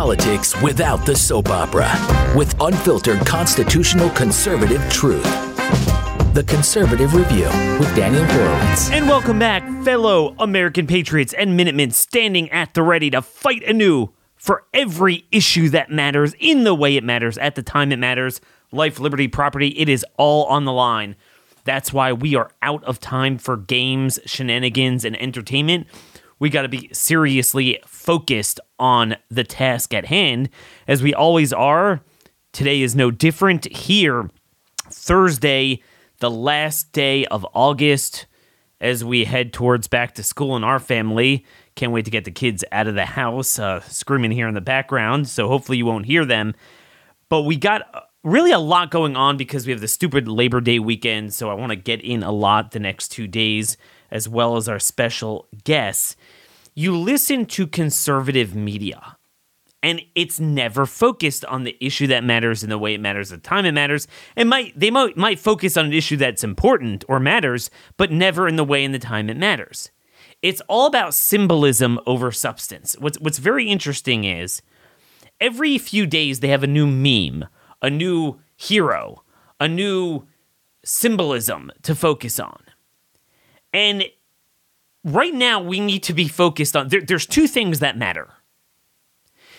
[0.00, 1.86] politics without the soap opera
[2.34, 5.22] with unfiltered constitutional conservative truth.
[6.32, 7.44] The Conservative Review
[7.78, 8.90] with Daniel Horowitz.
[8.90, 14.08] And welcome back, fellow American patriots and Minutemen standing at the ready to fight anew
[14.36, 18.40] for every issue that matters in the way it matters at the time it matters.
[18.72, 21.14] Life, liberty, property, it is all on the line.
[21.64, 25.86] That's why we are out of time for games, shenanigans, and entertainment.
[26.40, 30.48] We got to be seriously focused on the task at hand,
[30.88, 32.00] as we always are.
[32.52, 33.66] Today is no different.
[33.66, 34.28] Here,
[34.88, 35.82] Thursday,
[36.18, 38.26] the last day of August,
[38.80, 41.44] as we head towards back to school in our family.
[41.74, 44.60] Can't wait to get the kids out of the house, uh, screaming here in the
[44.62, 45.28] background.
[45.28, 46.54] So hopefully you won't hear them.
[47.28, 50.78] But we got really a lot going on because we have the stupid Labor Day
[50.78, 51.34] weekend.
[51.34, 53.76] So I want to get in a lot the next two days,
[54.10, 56.16] as well as our special guests.
[56.74, 59.16] You listen to conservative media,
[59.82, 63.38] and it's never focused on the issue that matters in the way it matters, the
[63.38, 64.06] time it matters.
[64.36, 68.46] And might they might might focus on an issue that's important or matters, but never
[68.46, 69.90] in the way and the time it matters.
[70.42, 72.96] It's all about symbolism over substance.
[72.98, 74.62] What's what's very interesting is
[75.40, 77.48] every few days they have a new meme,
[77.82, 79.24] a new hero,
[79.58, 80.26] a new
[80.84, 82.62] symbolism to focus on.
[83.72, 84.04] And
[85.04, 88.30] right now we need to be focused on there, there's two things that matter.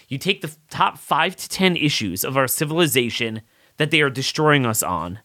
[0.08, 3.42] You take the top 5 to 10 issues of our civilization
[3.78, 5.20] that they are destroying us on.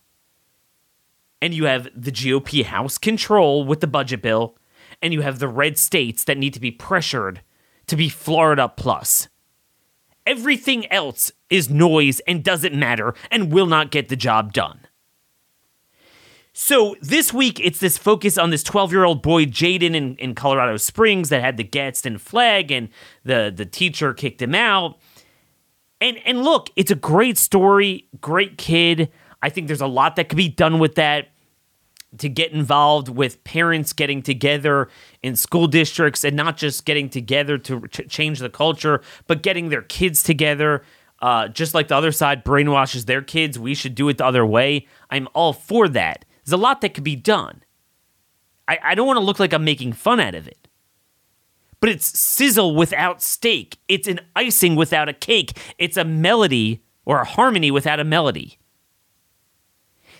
[1.43, 4.57] And you have the GOP House control with the budget bill
[5.03, 7.43] and you have the red states that need to be pressured
[7.89, 9.29] to be Florida plus.
[10.27, 14.86] Everything else is noise and doesn't matter and will not get the job done.
[16.59, 20.35] So this week, it's this focus on this 12 year old boy, Jaden, in, in
[20.35, 22.89] Colorado Springs, that had the Gadsden flag, and
[23.25, 24.99] the, the teacher kicked him out.
[26.01, 29.13] And, and look, it's a great story, great kid.
[29.43, 31.29] I think there's a lot that could be done with that
[32.17, 34.89] to get involved with parents getting together
[35.23, 39.69] in school districts and not just getting together to ch- change the culture, but getting
[39.69, 40.83] their kids together.
[41.21, 44.47] Uh, just like the other side brainwashes their kids, we should do it the other
[44.47, 44.87] way.
[45.11, 46.25] I'm all for that.
[46.47, 47.63] There's a lot that could be done.
[48.69, 50.69] I, I don't want to look like I'm making fun out of it.
[51.81, 53.79] But it's sizzle without steak.
[53.89, 55.59] It's an icing without a cake.
[55.77, 58.59] It's a melody or a harmony without a melody.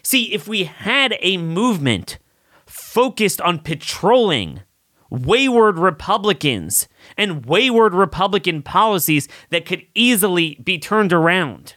[0.03, 2.19] See, if we had a movement
[2.67, 4.63] focused on patrolling
[5.11, 11.77] wayward Republicans and wayward Republican policies that could easily be turned around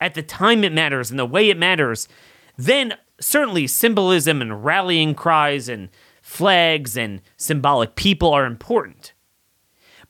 [0.00, 2.08] at the time it matters and the way it matters,
[2.56, 5.88] then certainly symbolism and rallying cries and
[6.22, 9.12] flags and symbolic people are important.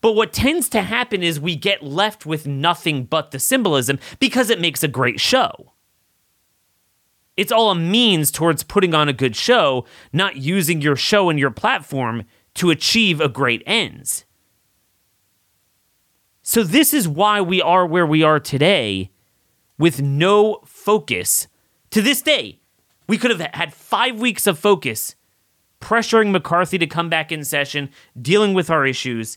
[0.01, 4.51] But what tends to happen is we get left with nothing but the symbolism because
[4.51, 5.73] it makes a great show.
[7.37, 11.39] It's all a means towards putting on a good show, not using your show and
[11.39, 14.25] your platform to achieve a great ends.
[16.43, 19.11] So, this is why we are where we are today
[19.79, 21.49] with no focus.
[21.91, 22.61] To this day,
[23.07, 25.15] we could have had five weeks of focus
[25.81, 29.37] pressuring McCarthy to come back in session, dealing with our issues,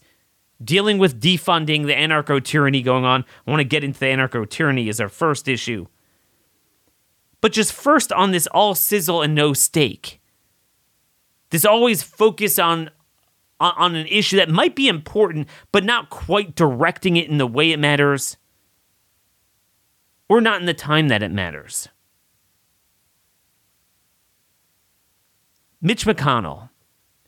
[0.63, 3.25] dealing with defunding the anarcho tyranny going on.
[3.45, 5.87] I want to get into the anarcho tyranny as our first issue
[7.41, 10.19] but just first on this all sizzle and no steak.
[11.49, 12.89] This always focus on,
[13.59, 17.47] on on an issue that might be important, but not quite directing it in the
[17.47, 18.37] way it matters,
[20.27, 21.87] or not in the time that it matters.
[25.81, 26.69] Mitch McConnell.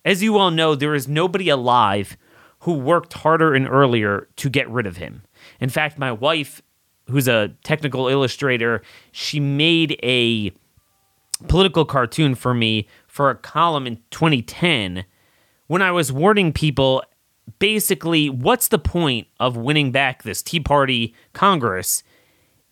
[0.03, 2.17] As you all know, there is nobody alive
[2.61, 5.23] who worked harder and earlier to get rid of him.
[5.59, 6.61] In fact, my wife
[7.09, 10.51] who's a technical illustrator, she made a
[11.47, 15.05] political cartoon for me for a column in 2010
[15.67, 17.03] when I was warning people
[17.57, 22.03] basically what's the point of winning back this Tea Party Congress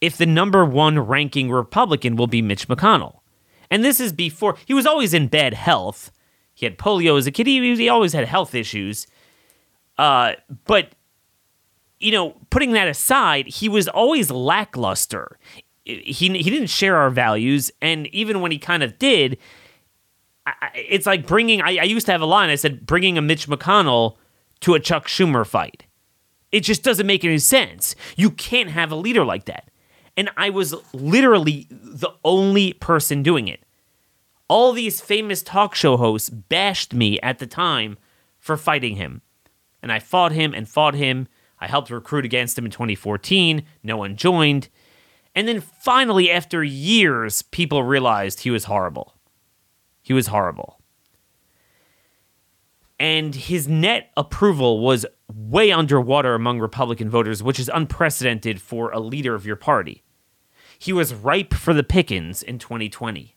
[0.01, 3.19] if the number one ranking Republican will be Mitch McConnell?
[3.69, 6.11] And this is before he was always in bad health.
[6.53, 7.47] He had polio as a kid.
[7.47, 9.07] He, he always had health issues.
[9.97, 10.33] Uh,
[10.65, 10.93] but
[11.99, 15.37] you know, putting that aside, he was always lackluster.
[15.83, 19.37] He he didn't share our values, and even when he kind of did,
[20.75, 21.61] it's like bringing.
[21.61, 22.49] I, I used to have a line.
[22.49, 24.17] I said bringing a Mitch McConnell
[24.61, 25.83] to a Chuck Schumer fight.
[26.51, 27.95] It just doesn't make any sense.
[28.15, 29.69] You can't have a leader like that.
[30.17, 33.63] And I was literally the only person doing it.
[34.49, 37.97] All these famous talk show hosts bashed me at the time
[38.37, 39.21] for fighting him.
[39.81, 41.27] And I fought him and fought him
[41.59, 43.63] I helped recruit against him in 2014.
[43.83, 44.69] No one joined.
[45.35, 49.15] And then finally, after years, people realized he was horrible.
[50.01, 50.79] He was horrible.
[52.99, 58.99] And his net approval was way underwater among Republican voters, which is unprecedented for a
[58.99, 60.03] leader of your party.
[60.79, 63.35] He was ripe for the pickings in 2020.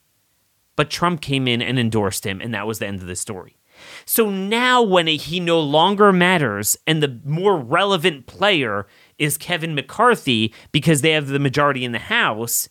[0.77, 3.57] But Trump came in and endorsed him, and that was the end of the story.
[4.05, 8.87] So now, when he no longer matters and the more relevant player
[9.19, 12.69] is Kevin McCarthy because they have the majority in the House,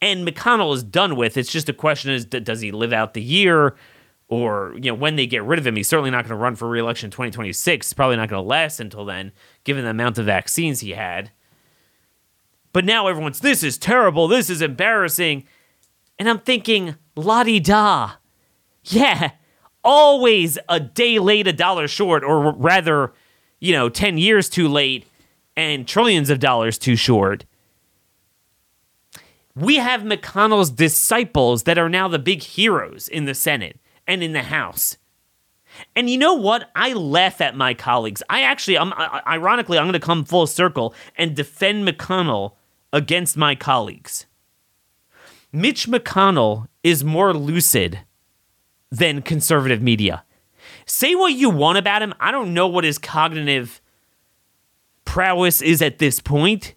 [0.00, 3.22] and McConnell is done with, it's just a question is does he live out the
[3.22, 3.76] year?
[4.28, 6.56] Or, you know, when they get rid of him, he's certainly not going to run
[6.56, 7.86] for reelection in 2026.
[7.86, 9.32] It's probably not going to last until then,
[9.64, 11.30] given the amount of vaccines he had.
[12.72, 14.28] But now everyone's, this is terrible.
[14.28, 15.44] This is embarrassing.
[16.18, 18.12] And I'm thinking, la di da.
[18.84, 19.32] Yeah,
[19.84, 23.12] always a day late, a dollar short, or rather,
[23.60, 25.06] you know, 10 years too late
[25.56, 27.44] and trillions of dollars too short.
[29.54, 34.32] We have McConnell's disciples that are now the big heroes in the Senate and in
[34.32, 34.96] the House.
[35.94, 36.70] And you know what?
[36.74, 38.22] I laugh at my colleagues.
[38.28, 38.92] I actually, I'm
[39.26, 42.52] ironically, I'm going to come full circle and defend McConnell
[42.92, 44.26] against my colleagues.
[45.52, 48.00] Mitch McConnell is more lucid
[48.90, 50.24] than conservative media.
[50.86, 52.14] Say what you want about him.
[52.20, 53.80] I don't know what his cognitive
[55.04, 56.74] prowess is at this point,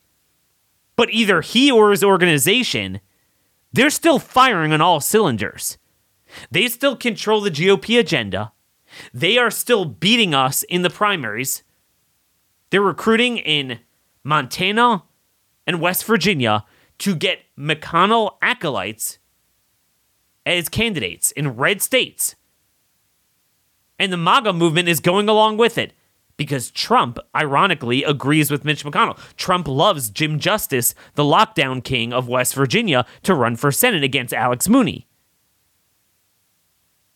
[0.96, 3.00] but either he or his organization,
[3.74, 5.78] they're still firing on all cylinders.
[6.52, 8.52] They still control the GOP agenda.
[9.14, 11.64] They are still beating us in the primaries.
[12.70, 13.80] They're recruiting in
[14.24, 15.04] Montana
[15.66, 16.66] and West Virginia
[17.00, 19.20] to get McConnell acolytes
[20.46, 22.36] as candidates in red states.
[23.98, 25.94] And the MAGA movement is going along with it
[26.38, 29.18] because Trump, ironically, agrees with Mitch McConnell.
[29.38, 34.34] Trump loves Jim Justice, the lockdown king of West Virginia, to run for Senate against
[34.34, 35.08] Alex Mooney.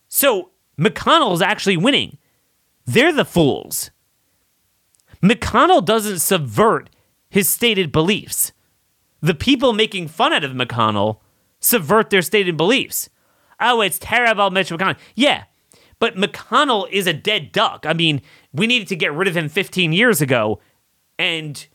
[0.08, 2.18] So McConnell is actually winning.
[2.86, 3.90] They're the fools.
[5.22, 6.88] McConnell doesn't subvert
[7.30, 8.52] his stated beliefs.
[9.22, 11.18] The people making fun out of McConnell
[11.60, 13.08] subvert their stated beliefs
[13.60, 14.98] oh, it's terrible, Mitch McConnell.
[15.14, 15.44] Yeah,
[15.98, 17.84] but McConnell is a dead duck.
[17.86, 18.22] I mean,
[18.52, 20.60] we needed to get rid of him 15 years ago.
[21.18, 21.66] And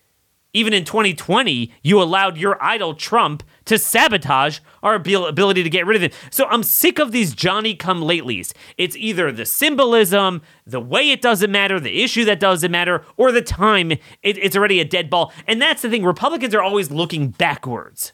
[0.54, 5.96] even in 2020, you allowed your idol Trump to sabotage our ability to get rid
[5.96, 6.12] of him.
[6.32, 8.54] So I'm sick of these Johnny come latelys.
[8.78, 13.32] It's either the symbolism, the way it doesn't matter, the issue that doesn't matter, or
[13.32, 15.34] the time it, it's already a dead ball.
[15.48, 16.06] And that's the thing.
[16.06, 18.14] Republicans are always looking backwards.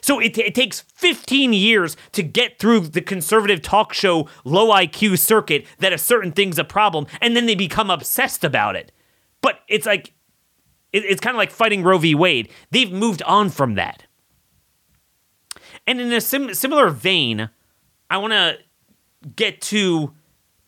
[0.00, 5.18] So it, it takes 15 years to get through the conservative talk show low IQ
[5.18, 8.92] circuit that a certain thing's a problem, and then they become obsessed about it.
[9.40, 10.12] But it's like,
[10.92, 12.14] it, it's kind of like fighting Roe v.
[12.14, 12.48] Wade.
[12.70, 14.04] They've moved on from that.
[15.88, 17.48] And in a sim- similar vein,
[18.10, 18.58] I want to
[19.34, 20.14] get to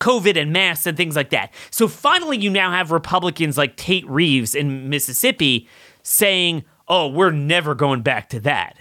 [0.01, 1.53] COVID and masks and things like that.
[1.71, 5.69] So finally, you now have Republicans like Tate Reeves in Mississippi
[6.03, 8.79] saying, oh, we're never going back to that.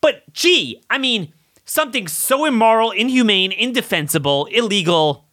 [0.00, 1.32] But gee, I mean,
[1.64, 5.26] something so immoral, inhumane, indefensible, illegal,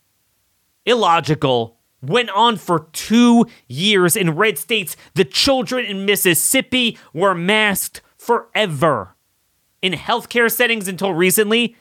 [0.83, 4.97] illogical went on for two years in red states.
[5.13, 9.12] The children in Mississippi were masked forever
[9.84, 11.75] in healthcare settings until recently.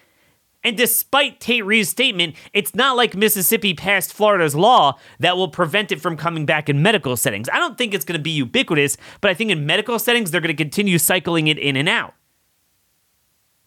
[0.64, 5.90] And despite Tate Reeves' statement, it's not like Mississippi passed Florida's law that will prevent
[5.90, 7.48] it from coming back in medical settings.
[7.48, 10.40] I don't think it's going to be ubiquitous, but I think in medical settings, they're
[10.40, 12.14] going to continue cycling it in and out.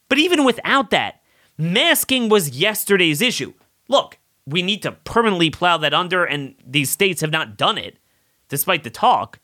[0.08, 1.22] But even without that,
[1.58, 3.54] masking was yesterday's issue.
[3.88, 7.98] Look, we need to permanently plow that under, and these states have not done it,
[8.48, 9.40] despite the talk.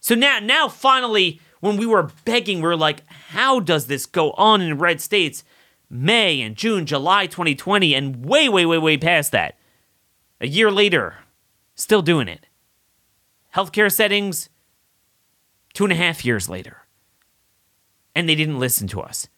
[0.00, 4.32] So now, now finally, when we were begging, we are like, how does this go
[4.32, 5.44] on in red states?
[5.88, 9.58] May and June, July 2020, and way, way, way, way past that.
[10.40, 11.16] A year later,
[11.74, 12.46] still doing it.
[13.54, 14.48] Healthcare settings,
[15.74, 16.80] two and a half years later
[18.14, 19.28] and they didn't listen to us.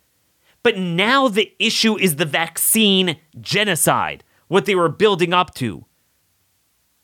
[0.62, 5.86] But now the issue is the vaccine genocide, what they were building up to.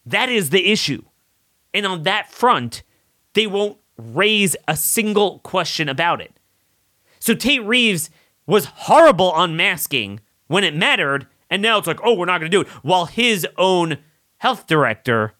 [0.06, 1.04] That is the issue.
[1.74, 2.82] And on that front,
[3.34, 6.38] they won't raise a single question about it.
[7.18, 8.10] So Tate Reeves
[8.46, 12.50] was horrible on masking when it mattered, and now it's like, oh, we're not going
[12.50, 12.68] to do it.
[12.82, 13.98] While his own
[14.38, 15.34] health director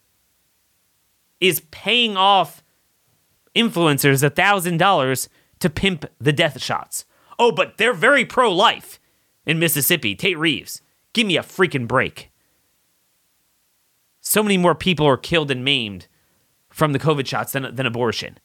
[1.41, 2.63] is paying off
[3.55, 5.29] influencers a $1,000
[5.61, 7.05] to pimp the death shots.
[7.39, 8.99] Oh, but they're very pro life
[9.47, 10.15] in Mississippi.
[10.15, 12.31] Tate Reeves, give me a freaking break.
[14.21, 16.07] So many more people are killed and maimed
[16.71, 18.39] from the COVID shots than, than abortion.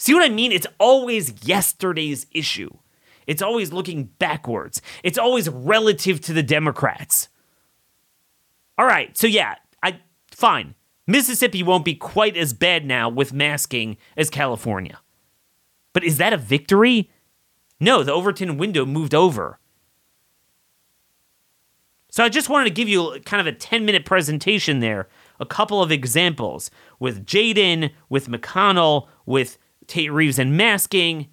[0.00, 0.50] See what I mean?
[0.50, 2.70] It's always yesterday's issue.
[3.26, 4.80] It's always looking backwards.
[5.04, 7.28] It's always relative to the Democrats.
[8.78, 10.74] All right, so yeah, I fine.
[11.06, 15.00] Mississippi won't be quite as bad now with masking as California.
[15.92, 17.10] But is that a victory?
[17.78, 19.58] No, the Overton window moved over.
[22.10, 25.44] So I just wanted to give you kind of a 10 minute presentation there, a
[25.44, 29.58] couple of examples with Jaden, with McConnell, with
[29.90, 31.28] Tate Reeves and masking.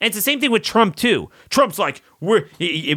[0.00, 1.30] And it's the same thing with Trump too.
[1.48, 2.48] Trump's like, we're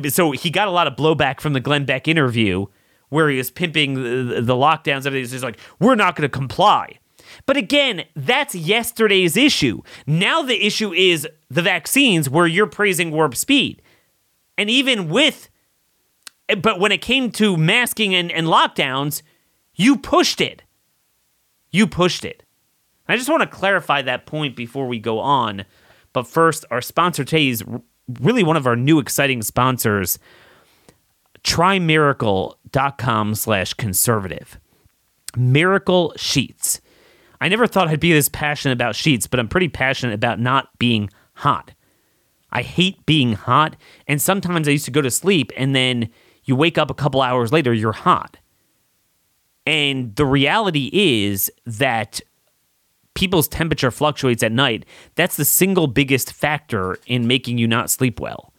[0.09, 2.67] so he got a lot of blowback from the Glenn Beck interview
[3.09, 5.05] where he was pimping the, the lockdowns.
[5.05, 5.31] Everything.
[5.31, 6.99] He's like, we're not going to comply.
[7.45, 9.81] But again, that's yesterday's issue.
[10.05, 13.81] Now the issue is the vaccines where you're praising warp speed.
[14.57, 15.49] And even with,
[16.61, 19.21] but when it came to masking and, and lockdowns,
[19.75, 20.63] you pushed it.
[21.69, 22.43] You pushed it.
[23.07, 25.65] I just want to clarify that point before we go on.
[26.13, 27.63] But first, our sponsor today is
[28.19, 30.19] really one of our new exciting sponsors,
[31.43, 34.59] trymiracle.com slash conservative.
[35.35, 36.81] Miracle Sheets.
[37.39, 40.69] I never thought I'd be this passionate about sheets, but I'm pretty passionate about not
[40.79, 41.73] being hot.
[42.51, 43.75] I hate being hot,
[44.07, 46.09] and sometimes I used to go to sleep and then
[46.45, 48.37] you wake up a couple hours later, you're hot.
[49.65, 52.21] And the reality is that
[53.17, 54.85] people's temperature fluctuates at night.
[55.15, 58.53] That's the single biggest factor in making you not sleep well.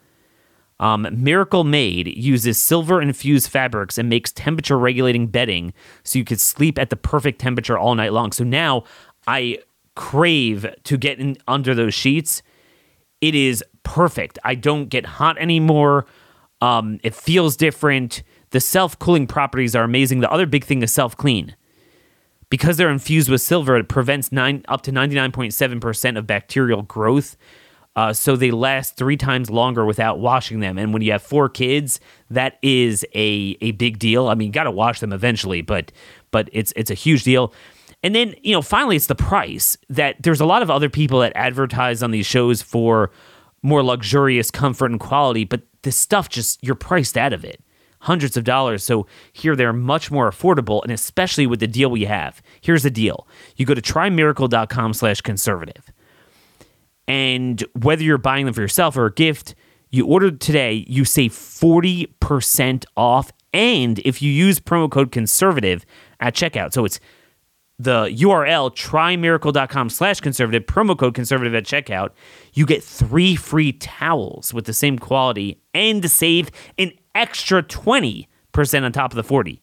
[0.81, 5.73] Um, Miracle Made uses silver infused fabrics and makes temperature regulating bedding
[6.03, 8.33] so you could sleep at the perfect temperature all night long.
[8.33, 8.83] So now
[9.29, 9.59] I
[9.95, 12.43] crave to get in under those sheets.
[13.21, 14.41] It is perfect.
[14.43, 16.07] I don't get hot anymore.
[16.61, 18.25] Um, it feels different.
[18.51, 20.19] The self cooling properties are amazing.
[20.19, 21.55] The other big thing is self clean.
[22.51, 27.37] Because they're infused with silver, it prevents nine, up to 99.7% of bacterial growth
[27.99, 30.79] uh, so they last three times longer without washing them.
[30.79, 31.99] And when you have four kids,
[32.31, 34.29] that is a a big deal.
[34.29, 35.91] I mean, you got to wash them eventually, but
[36.31, 37.53] but it's it's a huge deal.
[38.05, 39.77] And then you know, finally, it's the price.
[39.89, 43.11] That there's a lot of other people that advertise on these shows for
[43.63, 47.61] more luxurious comfort and quality, but this stuff just you're priced out of it
[48.01, 48.85] hundreds of dollars.
[48.85, 52.43] So here they're much more affordable, and especially with the deal we have.
[52.61, 53.27] Here's the deal:
[53.57, 55.93] you go to trymiracle.com/conservative.
[57.09, 59.55] And whether you're buying them for yourself or a gift,
[59.91, 63.33] you order today, you save 40% off.
[63.55, 65.87] And if you use promo code conservative
[66.21, 67.01] at checkout, so it's
[67.79, 72.11] the URL trymiracle.com slash conservative, promo code conservative at checkout,
[72.53, 78.29] you get three free towels with the same quality and save an extra 20%
[78.85, 79.61] on top of the 40.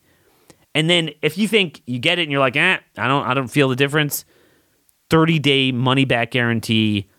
[0.75, 3.33] And then if you think you get it and you're like, eh, I don't I
[3.33, 4.25] don't feel the difference,
[5.09, 7.09] 30 day money back guarantee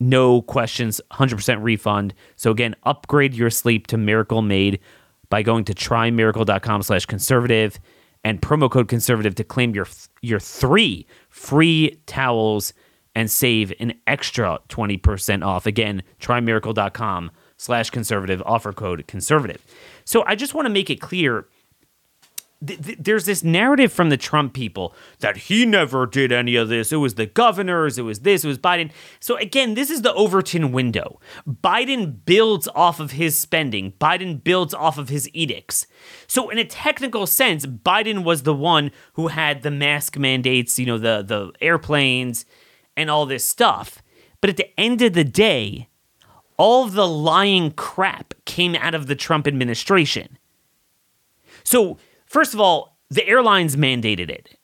[0.00, 2.14] no questions, 100% refund.
[2.36, 4.80] So again, upgrade your sleep to Miracle Made
[5.28, 7.78] by going to trymiracle.com slash conservative
[8.24, 9.86] and promo code conservative to claim your
[10.20, 12.72] your three free towels
[13.14, 15.66] and save an extra 20% off.
[15.66, 17.30] Again, trymiracle.com
[17.60, 19.62] slash conservative, offer code conservative.
[20.04, 21.46] So I just want to make it clear
[22.66, 26.70] th- th- there's this narrative from the Trump people that he never did any of
[26.70, 26.90] this.
[26.90, 28.90] It was the governors, it was this, it was Biden.
[29.20, 31.20] So again, this is the Overton window.
[31.46, 35.86] Biden builds off of his spending, Biden builds off of his edicts.
[36.26, 40.86] So in a technical sense, Biden was the one who had the mask mandates, you
[40.86, 42.46] know, the the airplanes
[42.96, 44.02] and all this stuff.
[44.40, 45.89] But at the end of the day,
[46.60, 50.38] all the lying crap came out of the Trump administration.
[51.64, 51.98] So
[52.30, 54.56] First of all, the airlines mandated it.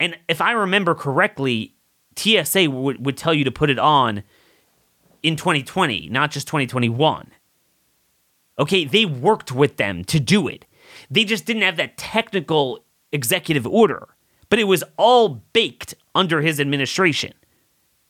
[0.00, 1.76] And if I remember correctly,
[2.16, 4.24] TSA would, would tell you to put it on
[5.22, 7.30] in 2020, not just 2021.
[8.58, 10.66] Okay, they worked with them to do it.
[11.08, 14.08] They just didn't have that technical executive order,
[14.50, 17.32] but it was all baked under his administration.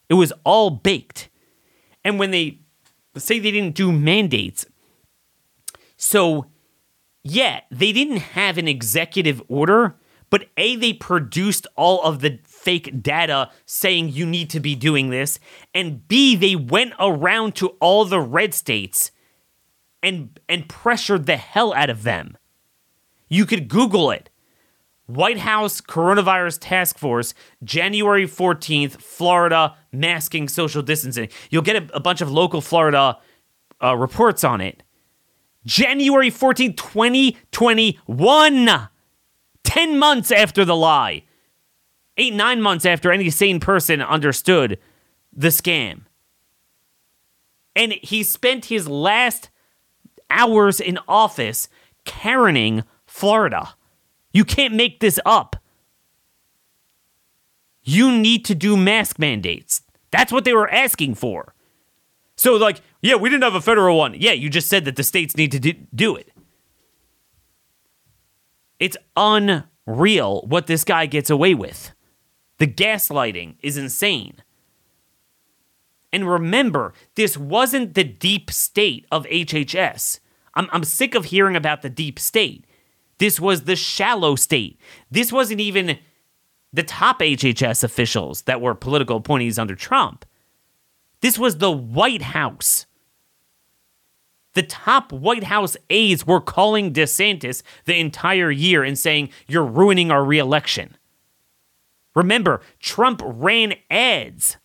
[0.08, 1.28] It was all baked.
[2.02, 2.60] And when they
[3.16, 4.66] say they didn't do mandates,
[5.96, 6.46] so
[7.22, 9.96] yeah, they didn't have an executive order,
[10.30, 15.10] but A, they produced all of the fake data saying you need to be doing
[15.10, 15.38] this,
[15.74, 19.10] and B, they went around to all the red states
[20.02, 22.36] and and pressured the hell out of them.
[23.28, 24.28] You could Google it.
[25.06, 31.28] White House Coronavirus Task Force, January 14th, Florida, masking social distancing.
[31.50, 33.18] You'll get a, a bunch of local Florida
[33.82, 34.82] uh, reports on it.
[35.66, 38.88] January 14, 2021.
[39.64, 41.24] 10 months after the lie.
[42.16, 44.78] Eight, nine months after any sane person understood
[45.32, 46.02] the scam.
[47.74, 49.50] And he spent his last
[50.30, 51.68] hours in office
[52.04, 53.74] Karening Florida.
[54.34, 55.56] You can't make this up.
[57.82, 59.82] You need to do mask mandates.
[60.10, 61.54] That's what they were asking for.
[62.36, 64.14] So, like, yeah, we didn't have a federal one.
[64.18, 65.60] Yeah, you just said that the states need to
[65.94, 66.32] do it.
[68.80, 71.92] It's unreal what this guy gets away with.
[72.58, 74.42] The gaslighting is insane.
[76.12, 80.20] And remember, this wasn't the deep state of HHS.
[80.54, 82.64] I'm, I'm sick of hearing about the deep state.
[83.24, 84.78] This was the shallow state.
[85.10, 85.98] This wasn't even
[86.74, 90.26] the top HHS officials that were political appointees under Trump.
[91.22, 92.84] This was the White House.
[94.52, 100.10] The top White House aides were calling DeSantis the entire year and saying, You're ruining
[100.10, 100.94] our reelection.
[102.14, 104.58] Remember, Trump ran ads.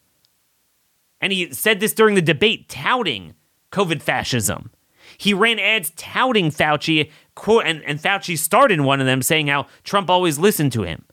[1.21, 3.35] And he said this during the debate, touting
[3.71, 4.69] COVID fascism.
[5.17, 9.65] He ran ads touting Fauci, quote, and, and Fauci started one of them saying how
[9.83, 11.05] Trump always listened to him.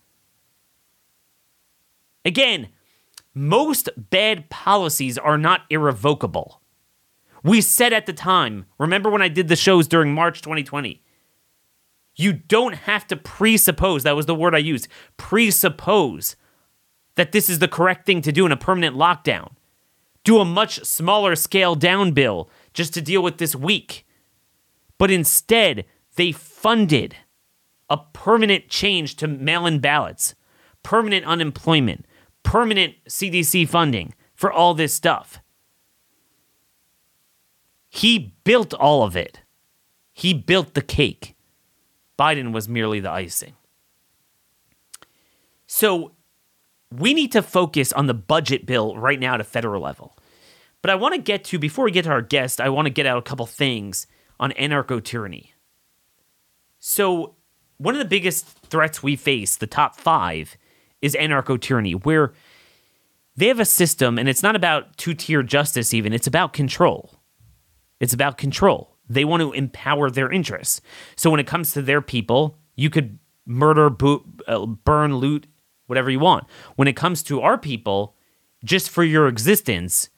[2.24, 2.68] Again,
[3.32, 6.60] most bad policies are not irrevocable.
[7.44, 11.00] We said at the time, remember when I did the shows during March 2020?
[12.16, 16.34] You don't have to presuppose, that was the word I used, presuppose
[17.14, 19.52] that this is the correct thing to do in a permanent lockdown.
[20.24, 24.06] Do a much smaller scale down bill just to deal with this week.
[24.98, 25.84] But instead,
[26.16, 27.16] they funded
[27.88, 30.34] a permanent change to mail in ballots,
[30.82, 32.04] permanent unemployment,
[32.42, 35.40] permanent CDC funding for all this stuff.
[37.88, 39.40] He built all of it.
[40.12, 41.34] He built the cake.
[42.18, 43.54] Biden was merely the icing.
[45.66, 46.12] So
[46.90, 50.16] we need to focus on the budget bill right now at a federal level.
[50.82, 52.90] But I want to get to, before we get to our guest, I want to
[52.90, 54.06] get out a couple things
[54.38, 55.52] on anarcho tyranny.
[56.88, 57.34] So,
[57.78, 60.56] one of the biggest threats we face, the top five,
[61.02, 62.32] is anarcho tyranny, where
[63.34, 67.12] they have a system, and it's not about two tier justice, even, it's about control.
[67.98, 68.96] It's about control.
[69.08, 70.80] They want to empower their interests.
[71.16, 75.48] So when it comes to their people, you could murder, boot, uh, burn, loot,
[75.88, 76.44] whatever you want.
[76.76, 78.14] When it comes to our people,
[78.64, 80.08] just for your existence,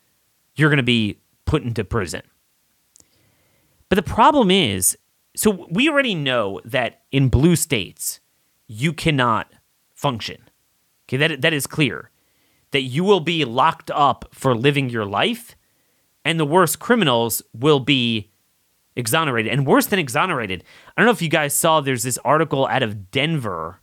[0.54, 2.20] you're going to be put into prison.
[3.88, 4.98] But the problem is
[5.38, 8.18] so we already know that in blue states,
[8.66, 9.52] you cannot
[9.94, 10.38] function.
[11.06, 12.10] Okay, that that is clear.
[12.72, 15.54] That you will be locked up for living your life,
[16.24, 18.32] and the worst criminals will be
[18.96, 19.52] exonerated.
[19.52, 22.82] And worse than exonerated, I don't know if you guys saw there's this article out
[22.82, 23.80] of Denver,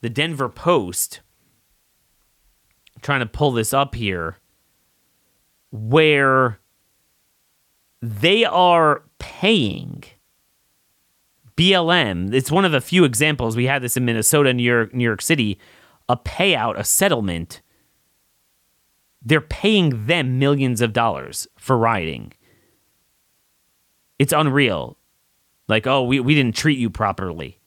[0.00, 1.20] the Denver Post.
[2.96, 4.38] I'm trying to pull this up here,
[5.70, 6.58] where
[8.02, 10.02] they are paying
[11.56, 13.56] BLM, it's one of the few examples.
[13.56, 15.58] We had this in Minnesota, New York, New York City,
[16.08, 17.62] a payout, a settlement.
[19.22, 22.32] They're paying them millions of dollars for rioting.
[24.18, 24.98] It's unreal.
[25.68, 27.58] Like, oh, we, we didn't treat you properly.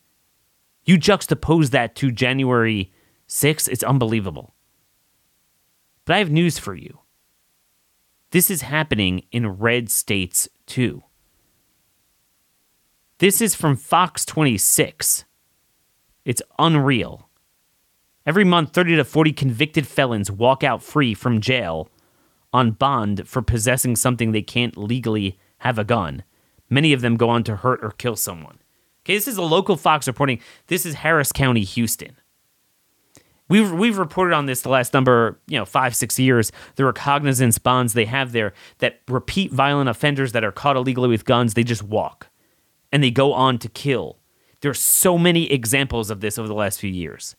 [0.86, 2.92] You juxtapose that to January
[3.28, 4.56] 6th, it's unbelievable.
[6.06, 7.00] But I have news for you.
[8.32, 11.04] This is happening in red states too.
[13.20, 15.26] This is from Fox 26.
[16.24, 17.28] It's unreal.
[18.26, 21.90] Every month, 30 to 40 convicted felons walk out free from jail
[22.54, 26.24] on bond for possessing something they can't legally have a gun.
[26.70, 28.60] Many of them go on to hurt or kill someone.
[29.04, 30.40] Okay, this is a local Fox reporting.
[30.68, 32.16] This is Harris County, Houston.
[33.50, 36.54] We've we've reported on this the last number, you know, five six years.
[36.76, 41.26] The recognizance bonds they have there that repeat violent offenders that are caught illegally with
[41.26, 42.30] guns, they just walk
[42.92, 44.18] and they go on to kill.
[44.62, 47.36] There's so many examples of this over the last few years.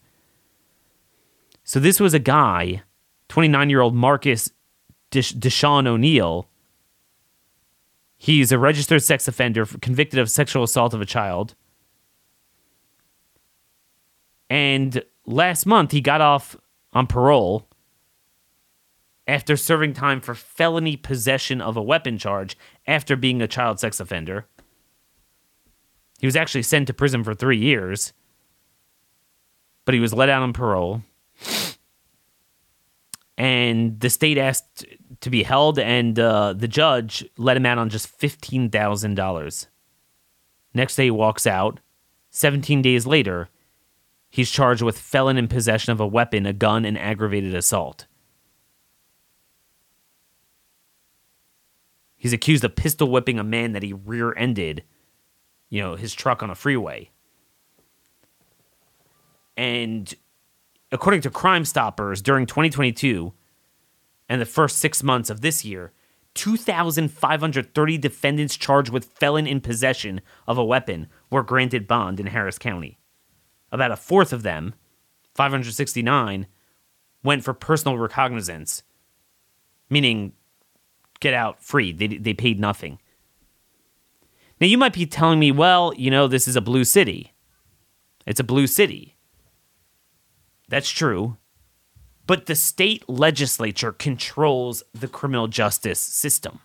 [1.65, 2.83] So this was a guy,
[3.29, 4.51] 29 year old Marcus
[5.11, 6.49] Deshaun O'Neill.
[8.17, 11.55] He's a registered sex offender convicted of sexual assault of a child.
[14.49, 16.57] And last month he got off
[16.93, 17.69] on parole
[19.27, 24.01] after serving time for felony possession of a weapon charge after being a child sex
[24.01, 24.47] offender.
[26.21, 28.13] He was actually sent to prison for three years,
[29.85, 31.03] but he was let out on parole.
[33.39, 34.85] And the state asked
[35.21, 39.67] to be held, and uh, the judge let him out on just $15,000.
[40.75, 41.81] Next day, he walks out.
[42.31, 43.49] 17 days later,
[44.31, 48.07] He's charged with felon in possession of a weapon, a gun, and aggravated assault.
[52.17, 54.85] He's accused of pistol whipping a man that he rear ended,
[55.71, 57.11] you know, his truck on a freeway.
[59.57, 60.13] And
[60.93, 63.33] according to Crime Stoppers, during 2022
[64.29, 65.93] and the first six months of this year,
[66.35, 72.59] 2,530 defendants charged with felon in possession of a weapon were granted bond in Harris
[72.59, 72.99] County.
[73.73, 74.75] About a fourth of them,
[75.35, 76.47] 569,
[77.23, 78.83] went for personal recognizance,
[79.89, 80.33] meaning
[81.21, 81.93] get out free.
[81.93, 82.99] They, they paid nothing.
[84.61, 87.33] Now, you might be telling me, well, you know, this is a blue city.
[88.27, 89.17] It's a blue city.
[90.69, 91.39] That's true.
[92.27, 96.61] But the state legislature controls the criminal justice system.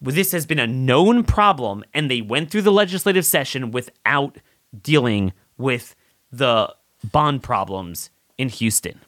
[0.00, 4.38] This has been a known problem, and they went through the legislative session without
[4.80, 5.94] dealing with
[6.30, 9.00] the bond problems in Houston.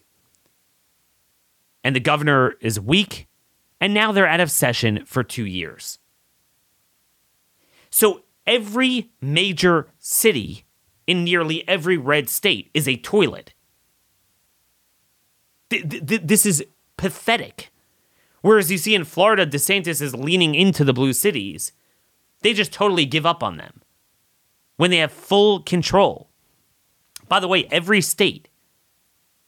[1.83, 3.29] And the governor is weak,
[3.81, 6.00] and now they're out of session for two years.
[7.91, 10.65] So every major city
[11.07, 13.53] in nearly every red state is a toilet.
[15.71, 16.65] Th- th- this is
[16.97, 17.71] pathetic.
[18.43, 21.73] Whereas you see in Florida, DeSantis is leaning into the blue cities.
[22.43, 23.83] They just totally give up on them
[24.77, 26.31] when they have full control.
[27.29, 28.49] By the way, every state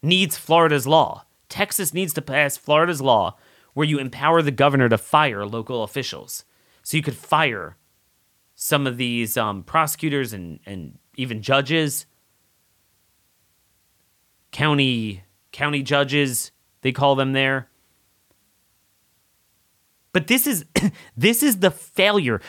[0.02, 1.24] needs Florida's law.
[1.48, 3.36] Texas needs to pass Florida's law
[3.74, 6.44] where you empower the governor to fire local officials.
[6.82, 7.76] So you could fire
[8.62, 12.06] some of these um, prosecutors and, and even judges,
[14.52, 17.68] county county judges, they call them there.
[20.12, 20.64] But this is
[21.16, 22.40] this is the failure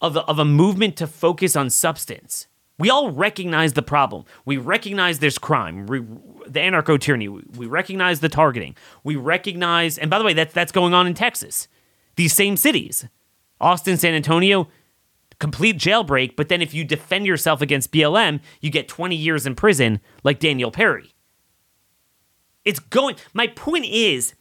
[0.00, 2.46] of, of a movement to focus on substance.
[2.78, 4.24] We all recognize the problem.
[4.46, 5.98] We recognize there's crime, we,
[6.46, 7.28] the anarcho tyranny.
[7.28, 8.76] We recognize the targeting.
[9.04, 11.68] We recognize, and by the way, that's that's going on in Texas.
[12.16, 13.06] These same cities,
[13.60, 14.68] Austin, San Antonio,
[15.38, 16.36] complete jailbreak.
[16.36, 20.40] But then if you defend yourself against BLM, you get 20 years in prison, like
[20.40, 21.14] Daniel Perry.
[22.64, 23.16] It's going.
[23.32, 24.34] My point is,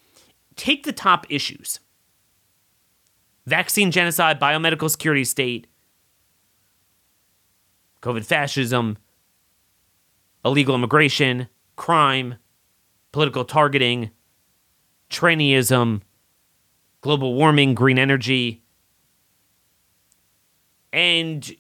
[0.56, 1.80] take the top issues:
[3.46, 5.68] vaccine genocide, biomedical security state
[8.02, 8.98] COVID fascism,
[10.46, 12.36] illegal immigration, crime,
[13.12, 14.12] political targeting,
[15.10, 16.02] trannyism,
[17.02, 18.64] global warming, green energy.
[20.94, 21.56] And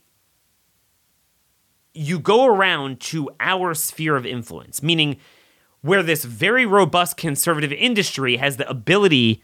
[1.93, 5.17] you go around to our sphere of influence, meaning
[5.81, 9.41] where this very robust conservative industry has the ability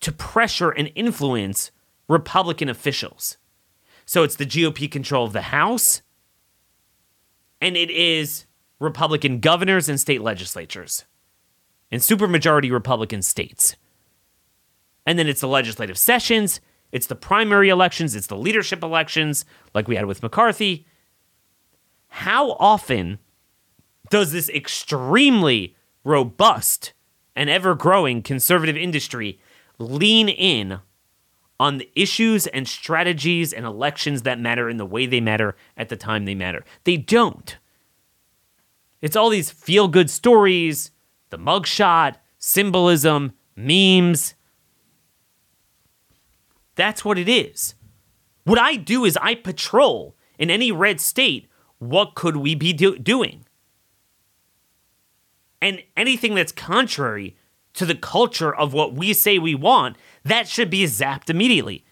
[0.00, 1.70] to pressure and influence
[2.08, 3.36] Republican officials.
[4.04, 6.02] So it's the GOP control of the House,
[7.60, 8.46] and it is
[8.80, 11.04] Republican governors and state legislatures,
[11.92, 13.76] and supermajority Republican states.
[15.06, 16.60] And then it's the legislative sessions,
[16.92, 20.86] it's the primary elections, it's the leadership elections, like we had with McCarthy.
[22.08, 23.18] How often
[24.10, 26.92] does this extremely robust
[27.36, 29.40] and ever growing conservative industry
[29.78, 30.80] lean in
[31.60, 35.90] on the issues and strategies and elections that matter in the way they matter at
[35.90, 36.64] the time they matter.
[36.84, 37.58] They don't.
[39.02, 40.90] It's all these feel good stories,
[41.28, 44.34] the mugshot, symbolism, memes.
[46.80, 47.74] That's what it is.
[48.44, 51.46] What I do is I patrol in any red state
[51.78, 53.44] what could we be do- doing?
[55.60, 57.36] And anything that's contrary
[57.74, 61.84] to the culture of what we say we want, that should be zapped immediately.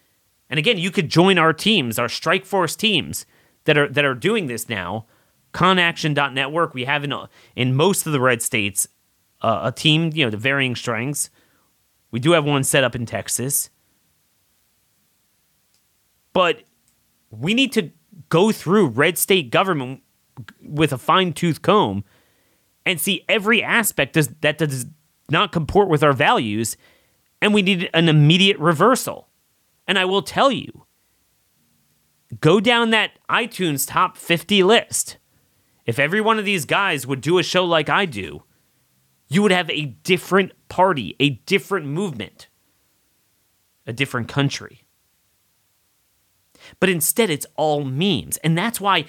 [0.49, 3.27] And again, you could join our teams, our Strike Force teams
[3.65, 5.05] that are that are doing this now.
[5.51, 6.73] Conaction.network.
[6.73, 7.13] We have in
[7.55, 8.87] in most of the red states
[9.41, 11.29] uh, a team, you know, the varying strengths.
[12.09, 13.69] We do have one set up in Texas,
[16.39, 16.61] but
[17.31, 17.91] we need to
[18.29, 20.01] go through red state government
[20.63, 22.05] with a fine tooth comb
[22.85, 24.85] and see every aspect that does
[25.29, 26.77] not comport with our values
[27.41, 29.27] and we need an immediate reversal.
[29.85, 30.85] And I will tell you
[32.39, 35.17] go down that iTunes top 50 list.
[35.85, 38.43] If every one of these guys would do a show like I do,
[39.27, 42.47] you would have a different party, a different movement,
[43.85, 44.85] a different country.
[46.79, 48.37] But instead, it's all memes.
[48.37, 49.05] And that's why,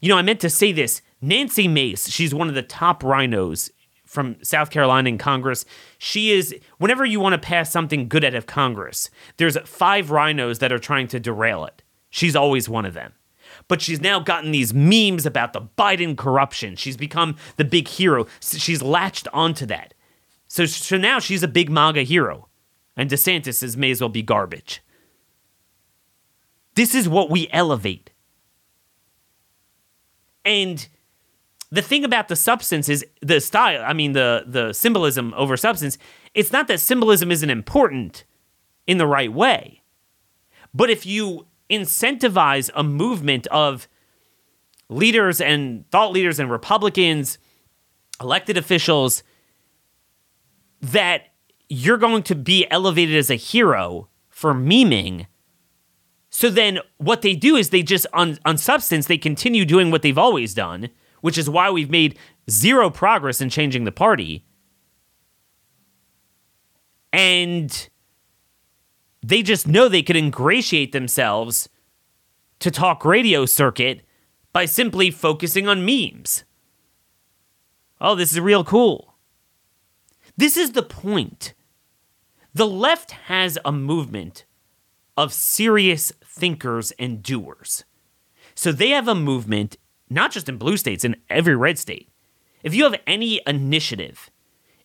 [0.00, 1.02] you know, I meant to say this.
[1.20, 3.70] Nancy Mace, she's one of the top rhinos
[4.04, 5.64] from South Carolina in Congress.
[5.98, 10.58] She is, whenever you want to pass something good out of Congress, there's five rhinos
[10.58, 11.82] that are trying to derail it.
[12.10, 13.12] She's always one of them.
[13.68, 16.76] but she's now gotten these memes about the Biden corruption.
[16.76, 18.26] She's become the big hero.
[18.40, 19.94] She's latched onto that.
[20.48, 22.48] So, so now she's a big MAGA hero.
[22.96, 24.82] And DeSantis is, may as well be garbage.
[26.74, 28.10] This is what we elevate.
[30.44, 30.86] And
[31.70, 35.98] the thing about the substance is the style, I mean the the symbolism over substance,
[36.34, 38.24] it's not that symbolism isn't important
[38.86, 39.82] in the right way.
[40.72, 43.88] But if you incentivize a movement of
[44.88, 47.38] leaders and thought leaders and Republicans,
[48.20, 49.22] elected officials,
[50.80, 51.32] that
[51.68, 55.26] you're going to be elevated as a hero for memeing.
[56.34, 60.02] So then what they do is they just, on, on substance, they continue doing what
[60.02, 62.18] they've always done, which is why we've made
[62.50, 64.44] zero progress in changing the party.
[67.12, 67.88] And
[69.22, 71.68] they just know they could ingratiate themselves
[72.58, 74.00] to talk radio circuit
[74.52, 76.42] by simply focusing on memes.
[78.00, 79.14] Oh, this is real cool.
[80.36, 81.54] This is the point.
[82.52, 84.46] The left has a movement
[85.16, 87.84] of serious thinkers and doers.
[88.54, 89.76] So they have a movement,
[90.10, 92.08] not just in blue states, in every red state.
[92.62, 94.30] If you have any initiative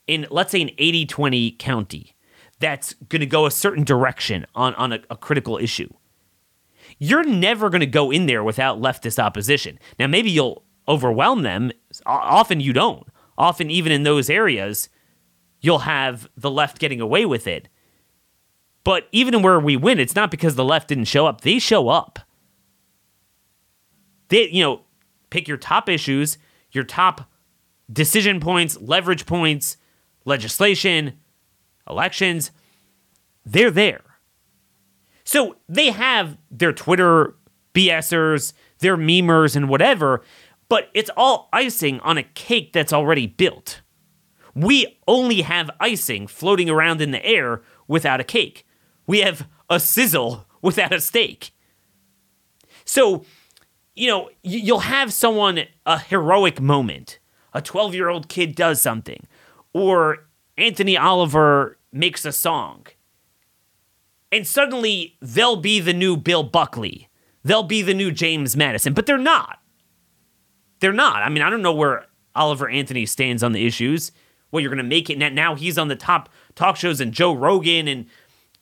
[0.08, 2.16] in, let's say, an 80 20 county
[2.60, 5.90] that's going to go a certain direction on, on a, a critical issue.
[6.98, 9.80] You're never going to go in there without leftist opposition.
[9.98, 11.72] Now, maybe you'll overwhelm them.
[12.06, 13.08] Often you don't.
[13.38, 14.90] Often, even in those areas,
[15.62, 17.70] you'll have the left getting away with it.
[18.84, 21.42] But even where we win, it's not because the left didn't show up.
[21.42, 22.20] They show up.
[24.30, 24.82] They, you know,
[25.30, 26.38] pick your top issues,
[26.72, 27.30] your top
[27.92, 29.78] decision points, leverage points,
[30.26, 31.20] legislation,
[31.90, 32.52] elections,
[33.46, 34.02] they're there.
[35.24, 37.36] So they have their Twitter
[37.74, 40.24] BSers, their memers, and whatever,
[40.70, 43.82] but it's all icing on a cake that's already built.
[44.56, 48.66] We only have icing floating around in the air without a cake.
[49.10, 51.50] We have a sizzle without a steak.
[52.86, 53.26] So,
[53.96, 57.18] you know, you'll have someone, a heroic moment.
[57.52, 59.26] A 12 year old kid does something,
[59.74, 60.28] or
[60.60, 62.86] Anthony Oliver makes a song.
[64.32, 67.10] And suddenly they'll be the new Bill Buckley.
[67.44, 69.58] They'll be the new James Madison, but they're not.
[70.82, 71.24] They're not.
[71.24, 74.12] I mean, I don't know where Oliver Anthony stands on the issues.
[74.52, 77.34] Well, you're going to make it now he's on the top talk shows and Joe
[77.34, 78.06] Rogan and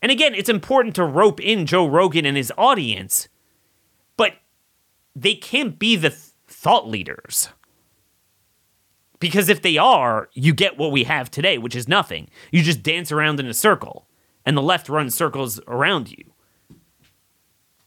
[0.02, 3.28] and again, it's important to rope in Joe Rogan and his audience.
[4.16, 4.34] But
[5.16, 7.50] they can't be the th- thought leaders.
[9.20, 12.30] Because if they are, you get what we have today, which is nothing.
[12.52, 14.08] You just dance around in a circle,
[14.46, 16.24] and the left runs circles around you.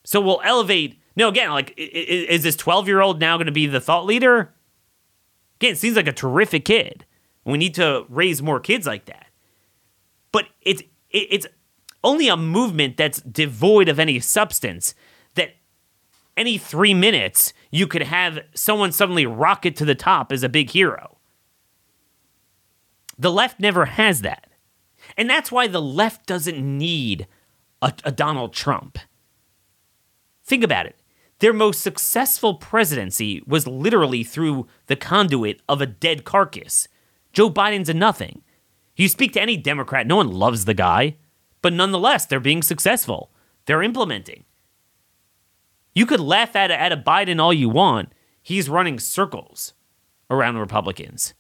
[0.03, 1.01] So we'll elevate.
[1.15, 4.53] No, again, like, is this 12 year old now going to be the thought leader?
[5.59, 7.05] Again, it seems like a terrific kid.
[7.45, 9.27] We need to raise more kids like that.
[10.33, 11.47] But it's it's
[12.03, 14.95] only a movement that's devoid of any substance
[15.35, 15.51] that
[16.37, 20.71] any three minutes you could have someone suddenly rocket to the top as a big
[20.71, 21.19] hero.
[23.19, 24.47] The left never has that.
[25.17, 27.27] And that's why the left doesn't need
[27.83, 28.99] a, a Donald Trump.
[30.45, 30.97] Think about it.
[31.41, 36.87] Their most successful presidency was literally through the conduit of a dead carcass.
[37.33, 38.43] Joe Biden's a nothing.
[38.97, 41.17] You speak to any Democrat, no one loves the guy,
[41.63, 43.31] but nonetheless, they're being successful.
[43.67, 44.45] They're implementing.
[45.95, 48.13] You could laugh at, at a Biden all you want.
[48.43, 49.75] He's running circles
[50.31, 51.35] around Republicans.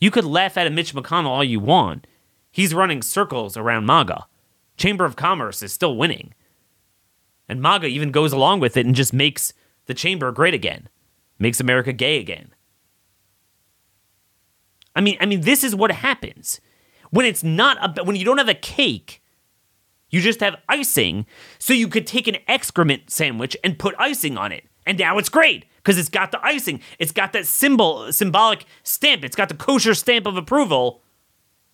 [0.00, 2.06] You could laugh at a Mitch McConnell all you want.
[2.50, 4.26] He's running circles around MAGA.
[4.76, 6.34] Chamber of Commerce is still winning.
[7.48, 9.52] And MAGA even goes along with it and just makes
[9.86, 10.88] the chamber great again,
[11.38, 12.54] makes America gay again.
[14.94, 16.60] I mean, I mean, this is what happens
[17.10, 19.22] when it's not a, when you don't have a cake.
[20.10, 21.26] You just have icing,
[21.58, 25.28] so you could take an excrement sandwich and put icing on it, and now it's
[25.28, 26.80] great because it's got the icing.
[26.98, 29.22] It's got that symbol, symbolic stamp.
[29.22, 31.02] It's got the kosher stamp of approval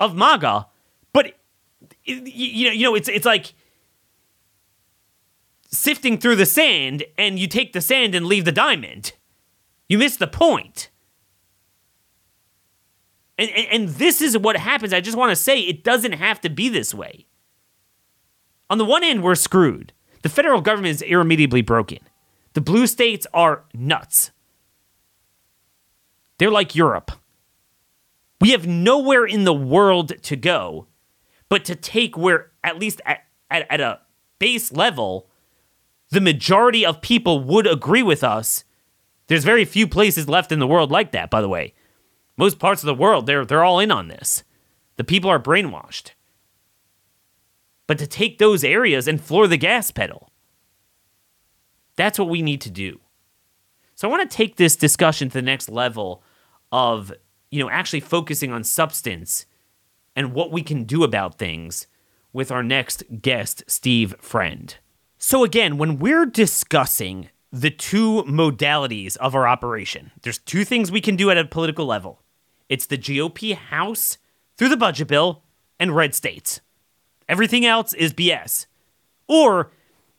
[0.01, 0.67] of MAGA.
[1.13, 1.35] But
[2.05, 2.21] you
[2.67, 3.55] know, you know, it's it's like
[5.71, 9.13] sifting through the sand, and you take the sand and leave the diamond.
[9.89, 10.91] You miss the point.
[13.39, 14.93] And, and, and this is what happens.
[14.93, 17.27] I just want to say it doesn't have to be this way.
[18.71, 19.93] On the one hand, we're screwed.
[20.23, 21.99] The federal government is irremediably broken.
[22.55, 24.31] The blue states are nuts.
[26.39, 27.11] They're like Europe.
[28.41, 30.87] We have nowhere in the world to go
[31.49, 33.21] but to take where, at least at,
[33.51, 34.01] at, at a
[34.39, 35.29] base level,
[36.11, 38.65] the majority of people would agree with us.
[39.27, 41.75] There's very few places left in the world like that, by the way.
[42.37, 44.43] Most parts of the world, they're, they're all in on this.
[44.97, 46.13] The people are brainwashed.
[47.87, 50.31] But to take those areas and floor the gas pedal,
[51.97, 53.01] that's what we need to do.
[53.95, 56.23] So I want to take this discussion to the next level
[56.73, 57.13] of,
[57.51, 59.47] you know, actually focusing on substance
[60.17, 61.87] and what we can do about things
[62.33, 64.77] with our next guest, Steve Friend.
[65.19, 71.01] So again, when we're discussing the two modalities of our operation, there's two things we
[71.01, 72.24] can do at a political level.
[72.69, 74.19] It's the GOP House
[74.57, 75.43] through the budget bill
[75.79, 76.61] and red states.
[77.29, 78.67] Everything else is BS.
[79.29, 79.71] Or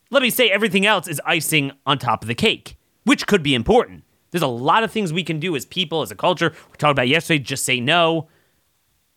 [0.10, 3.56] let me say everything else is icing on top of the cake, which could be
[3.56, 4.04] important.
[4.32, 6.52] There's a lot of things we can do as people, as a culture.
[6.72, 8.28] We talked about yesterday, just say no,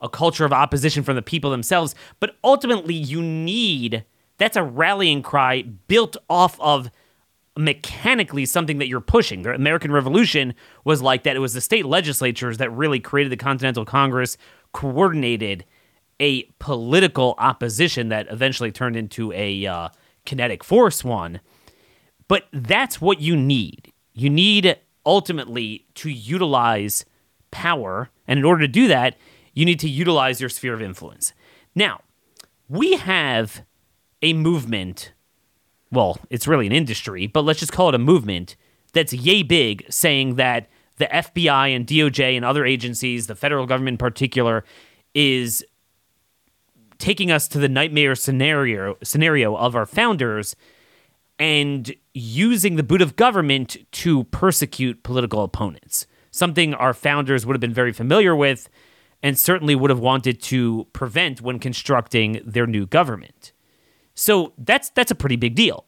[0.01, 1.95] a culture of opposition from the people themselves.
[2.21, 4.05] But ultimately, you need
[4.37, 6.91] that's a rallying cry built off of
[7.59, 9.43] mechanically something that you're pushing.
[9.43, 11.35] The American Revolution was like that.
[11.35, 14.39] It was the state legislatures that really created the Continental Congress,
[14.73, 15.65] coordinated
[16.21, 19.89] a political opposition that eventually turned into a uh,
[20.25, 21.41] kinetic force one.
[22.29, 23.93] But that's what you need.
[24.15, 27.05] You need ultimately to utilize
[27.51, 28.11] power.
[28.29, 29.17] And in order to do that,
[29.53, 31.33] you need to utilize your sphere of influence.
[31.75, 32.03] Now,
[32.69, 33.63] we have
[34.23, 35.13] a movement.
[35.91, 38.57] Well, it's really an industry, but let's just call it a movement
[38.93, 43.95] that's yay big saying that the FBI and DOJ and other agencies, the federal government
[43.95, 44.65] in particular,
[45.15, 45.65] is
[46.99, 50.57] taking us to the nightmare scenario scenario of our founders
[51.39, 56.07] and using the boot of government to persecute political opponents.
[56.31, 58.69] Something our founders would have been very familiar with
[59.23, 63.53] and certainly would have wanted to prevent when constructing their new government.
[64.19, 65.87] So that's that's a pretty big deal.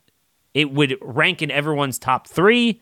[0.55, 2.81] It would rank in everyone's top 3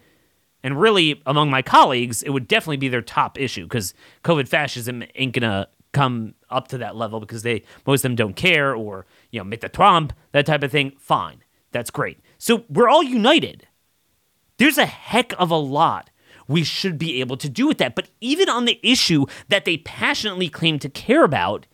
[0.62, 5.02] and really among my colleagues it would definitely be their top issue cuz COVID fascism
[5.14, 9.06] ain't to come up to that level because they most of them don't care or
[9.30, 9.72] you know Mr.
[9.72, 10.92] Trump that type of thing.
[10.98, 12.18] Fine, that's great.
[12.36, 13.66] So we're all united.
[14.58, 16.10] There's a heck of a lot
[16.46, 17.94] we should be able to do with that.
[17.94, 21.66] But even on the issue that they passionately claim to care about,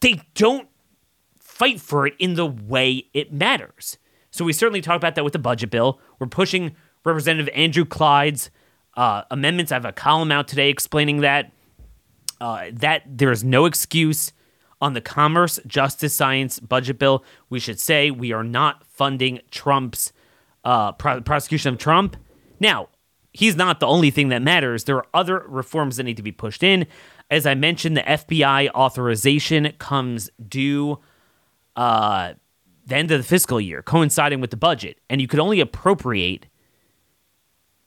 [0.00, 0.68] they don't
[1.58, 3.98] fight for it in the way it matters.
[4.30, 6.00] So we certainly talked about that with the budget bill.
[6.20, 8.50] We're pushing Representative Andrew Clyde's
[8.96, 9.72] uh, amendments.
[9.72, 11.50] I have a column out today explaining that
[12.40, 14.32] uh, that there is no excuse
[14.80, 17.24] on the Commerce, Justice, Science budget bill.
[17.50, 20.12] We should say we are not funding Trump's
[20.64, 22.16] uh, pro- prosecution of Trump.
[22.60, 22.88] Now,
[23.32, 24.84] he's not the only thing that matters.
[24.84, 26.86] There are other reforms that need to be pushed in.
[27.28, 31.00] As I mentioned, the FBI authorization comes due
[31.78, 32.34] uh,
[32.86, 36.46] the end of the fiscal year, coinciding with the budget, and you could only appropriate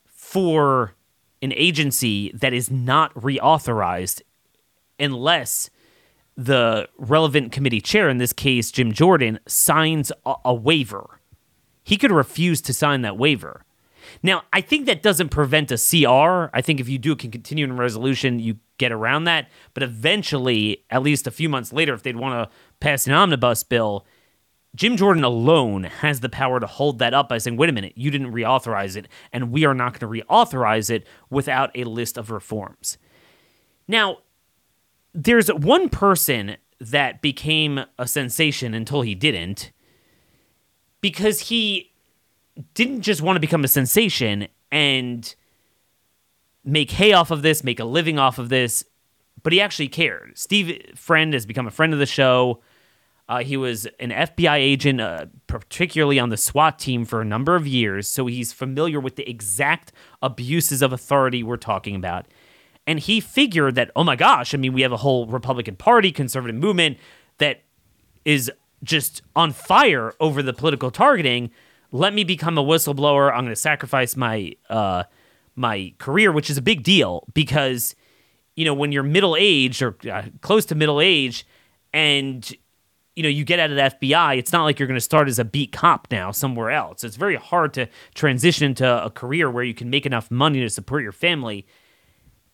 [0.06, 0.94] for
[1.42, 4.22] an agency that is not reauthorized
[4.98, 5.70] unless
[6.38, 11.20] the relevant committee chair, in this case, Jim Jordan, signs a, a waiver.
[11.84, 13.66] He could refuse to sign that waiver.
[14.24, 16.56] Now, I think that doesn't prevent a CR.
[16.56, 19.50] I think if you do a continuing resolution, you get around that.
[19.74, 23.63] But eventually, at least a few months later, if they'd want to pass an omnibus
[23.63, 24.06] bill,
[24.76, 27.93] Jim Jordan alone has the power to hold that up by saying, wait a minute,
[27.95, 32.17] you didn't reauthorize it, and we are not going to reauthorize it without a list
[32.17, 32.97] of reforms.
[33.88, 34.19] Now,
[35.13, 39.71] there's one person that became a sensation until he didn't
[41.02, 41.91] because he
[42.74, 45.36] didn't just want to become a sensation and
[46.64, 48.84] make hay off of this, make a living off of this,
[49.44, 50.38] but he actually cared.
[50.38, 52.62] Steve Friend has become a friend of the show.
[53.28, 57.56] Uh, he was an FBI agent, uh, particularly on the SWAT team for a number
[57.56, 62.26] of years, so he's familiar with the exact abuses of authority we're talking about.
[62.86, 66.12] And he figured that, oh my gosh, I mean, we have a whole Republican Party,
[66.12, 66.98] conservative movement
[67.38, 67.62] that
[68.26, 68.52] is
[68.84, 71.52] just on fire over the political targeting.
[71.92, 73.32] Let me become a whistleblower.
[73.32, 75.04] I'm going to sacrifice my uh,
[75.56, 77.96] my career, which is a big deal because
[78.56, 81.46] you know when you're middle aged or uh, close to middle age,
[81.94, 82.50] and
[83.16, 85.28] you know you get out of the FBI, it's not like you're going to start
[85.28, 87.04] as a beat cop now somewhere else.
[87.04, 90.70] It's very hard to transition to a career where you can make enough money to
[90.70, 91.66] support your family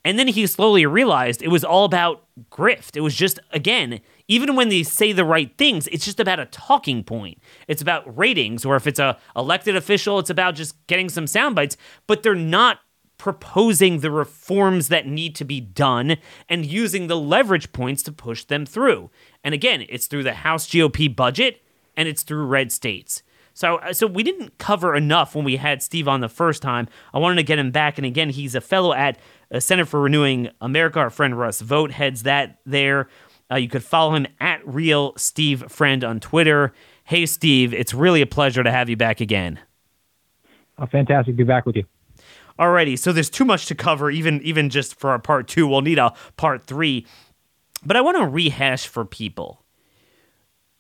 [0.08, 2.96] and then he slowly realized it was all about grift.
[2.96, 6.46] It was just, again, even when they say the right things, it's just about a
[6.46, 7.40] talking point.
[7.68, 11.56] It's about ratings, or if it's a elected official, it's about just getting some sound
[11.56, 12.80] bites, but they're not
[13.18, 16.18] proposing the reforms that need to be done
[16.48, 19.10] and using the leverage points to push them through.
[19.44, 21.64] And again, it's through the House GOP budget
[21.96, 23.24] and it's through red states.
[23.58, 26.88] So, uh, so we didn't cover enough when we had Steve on the first time.
[27.12, 29.18] I wanted to get him back, and again, he's a fellow at
[29.52, 31.00] uh, Center for Renewing America.
[31.00, 33.10] Our friend Russ Vought heads that there.
[33.50, 36.74] Uh, you could follow him at Real Steve Friend on Twitter.
[37.06, 39.60] Hey, Steve, it's really a pleasure to have you back again.
[40.78, 41.86] Oh, fantastic to be back with you.
[42.60, 45.68] Alrighty, so there's too much to cover, even even just for a part two.
[45.68, 47.06] We'll need a part three.
[47.86, 49.64] But I want to rehash for people.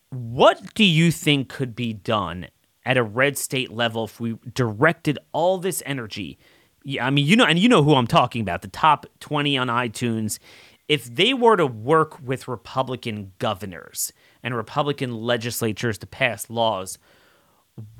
[0.09, 2.47] What do you think could be done
[2.87, 6.39] at a red state level if we directed all this energy.
[6.85, 9.57] Yeah, I mean, you know, and you know who I'm talking about, the top 20
[9.57, 10.39] on iTunes.
[10.87, 16.97] If they were to work with Republican governors and Republican legislatures to pass laws,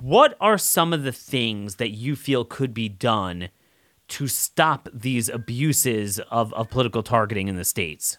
[0.02, 3.50] what are some of the things that you feel could be done
[4.08, 8.18] to stop these abuses of, of political targeting in the states?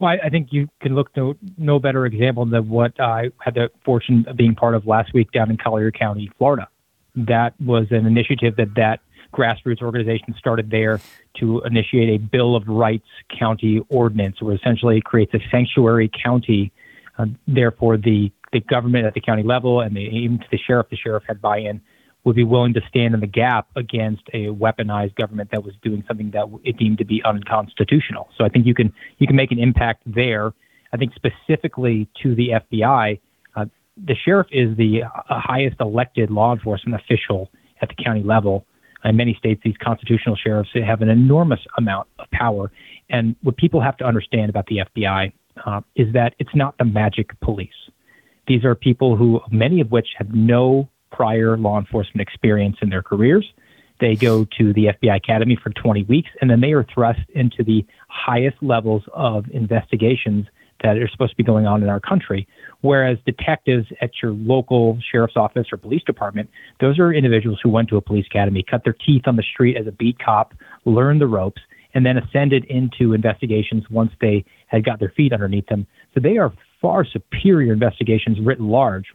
[0.00, 3.70] Well, I, think you can look no no better example than what I had the
[3.84, 6.68] fortune of being part of last week down in Collier County, Florida.
[7.14, 9.00] That was an initiative that that
[9.32, 11.00] grassroots organization started there
[11.38, 13.08] to initiate a Bill of Rights
[13.38, 16.72] county ordinance, where essentially creates a sanctuary county.
[17.18, 20.88] Uh, therefore, the the government at the county level and the, even to the sheriff,
[20.90, 21.80] the sheriff had buy-in
[22.24, 26.04] would be willing to stand in the gap against a weaponized government that was doing
[26.06, 28.28] something that it deemed to be unconstitutional.
[28.36, 30.52] So I think you can you can make an impact there.
[30.92, 33.20] I think specifically to the FBI,
[33.56, 33.64] uh,
[33.96, 37.50] the sheriff is the uh, highest elected law enforcement official
[37.80, 38.66] at the county level.
[39.04, 42.70] In many states, these constitutional sheriffs have an enormous amount of power.
[43.08, 45.32] And what people have to understand about the FBI
[45.64, 47.70] uh, is that it's not the magic police.
[48.46, 53.02] These are people who, many of which have no prior law enforcement experience in their
[53.02, 53.52] careers.
[54.00, 57.62] They go to the FBI Academy for 20 weeks, and then they are thrust into
[57.62, 60.46] the highest levels of investigations
[60.82, 62.46] that are supposed to be going on in our country.
[62.80, 66.50] Whereas detectives at your local sheriff's office or police department,
[66.80, 69.76] those are individuals who went to a police academy, cut their teeth on the street
[69.76, 70.54] as a beat cop,
[70.84, 71.60] learned the ropes,
[71.94, 75.86] and then ascended into investigations once they had got their feet underneath them.
[76.14, 79.06] So they are far superior investigations writ large,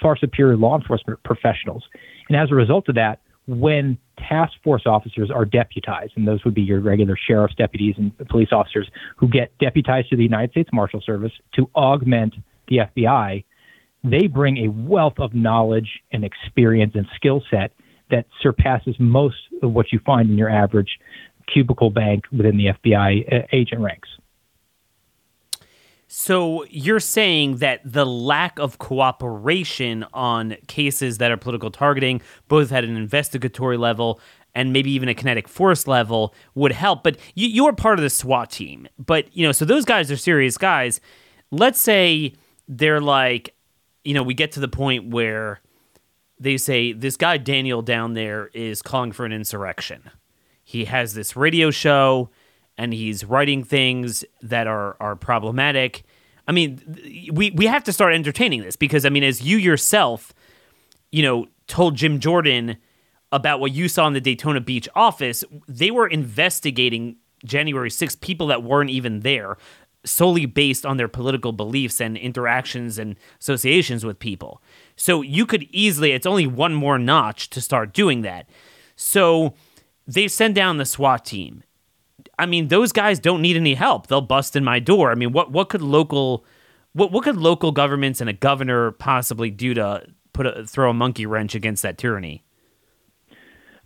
[0.00, 1.84] far superior law enforcement professionals.
[2.28, 6.54] And as a result of that, when task force officers are deputized, and those would
[6.54, 10.70] be your regular sheriff's deputies and police officers who get deputized to the United States
[10.72, 12.34] Marshal Service to augment
[12.68, 13.44] the FBI,
[14.04, 17.72] they bring a wealth of knowledge and experience and skill set
[18.10, 20.98] that surpasses most of what you find in your average
[21.52, 24.08] cubicle bank within the FBI uh, agent ranks.
[26.14, 32.70] So you're saying that the lack of cooperation on cases that are political targeting, both
[32.70, 34.20] at an investigatory level
[34.54, 37.02] and maybe even a kinetic force level, would help.
[37.02, 38.86] But you, you're part of the SWAT team.
[38.98, 41.00] But, you know, so those guys are serious guys.
[41.50, 42.34] Let's say
[42.68, 43.54] they're like,
[44.04, 45.62] you know, we get to the point where
[46.38, 50.10] they say this guy Daniel down there is calling for an insurrection.
[50.62, 52.28] He has this radio show
[52.82, 56.02] and he's writing things that are are problematic.
[56.48, 56.80] I mean,
[57.32, 60.34] we we have to start entertaining this because I mean, as you yourself,
[61.12, 62.76] you know, told Jim Jordan
[63.30, 68.48] about what you saw in the Daytona Beach office, they were investigating January 6th people
[68.48, 69.56] that weren't even there
[70.04, 74.60] solely based on their political beliefs and interactions and associations with people.
[74.96, 78.50] So you could easily, it's only one more notch to start doing that.
[78.96, 79.54] So
[80.06, 81.62] they send down the SWAT team
[82.42, 84.08] I mean, those guys don't need any help.
[84.08, 85.12] They'll bust in my door.
[85.12, 86.44] I mean, what what could local
[86.92, 90.94] what what could local governments and a governor possibly do to put a, throw a
[90.94, 92.42] monkey wrench against that tyranny?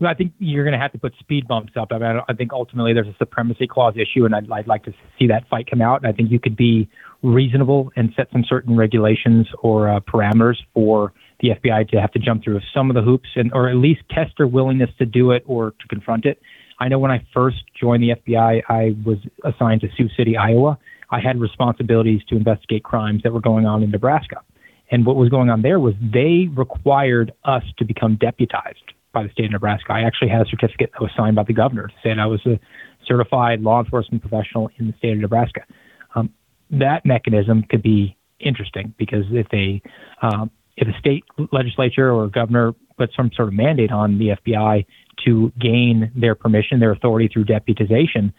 [0.01, 1.89] Well, I think you're going to have to put speed bumps up.
[1.91, 4.95] I mean, I think ultimately there's a supremacy clause issue, and I'd, I'd like to
[5.19, 6.03] see that fight come out.
[6.03, 6.89] And I think you could be
[7.23, 12.19] reasonable and set some certain regulations or uh, parameters for the FBI to have to
[12.19, 15.31] jump through some of the hoops, and or at least test their willingness to do
[15.31, 16.41] it or to confront it.
[16.79, 20.79] I know when I first joined the FBI, I was assigned to Sioux City, Iowa.
[21.11, 24.43] I had responsibilities to investigate crimes that were going on in Nebraska.
[24.91, 29.31] And what was going on there was they required us to become deputized by the
[29.31, 29.93] state of Nebraska.
[29.93, 32.61] I actually had a certificate that was signed by the governor saying I was a
[33.07, 35.63] certified law enforcement professional in the state of Nebraska.
[36.15, 36.31] Um,
[36.71, 39.81] that mechanism could be interesting because if a
[40.23, 44.37] um, if a state legislature or a governor puts some sort of mandate on the
[44.45, 44.87] FBI
[45.25, 48.33] to gain their permission, their authority through deputization,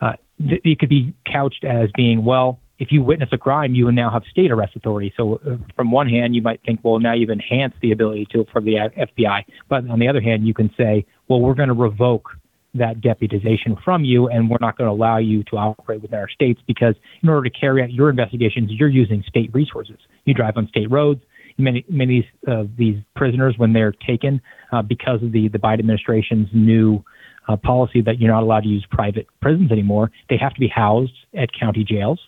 [0.00, 3.90] uh, th- it could be couched as being, well, if you witness a crime, you
[3.90, 5.12] now have state arrest authority.
[5.16, 8.44] So, uh, from one hand, you might think, well, now you've enhanced the ability to
[8.52, 9.44] for the FBI.
[9.68, 12.28] But on the other hand, you can say, well, we're going to revoke
[12.74, 16.28] that deputization from you, and we're not going to allow you to operate within our
[16.28, 19.96] states because in order to carry out your investigations, you're using state resources.
[20.24, 21.22] You drive on state roads.
[21.58, 24.40] Many many of these prisoners when they're taken
[24.72, 27.04] uh, because of the the Biden administration's new
[27.48, 30.10] uh, policy that you're not allowed to use private prisons anymore.
[30.30, 32.20] They have to be housed at county jails,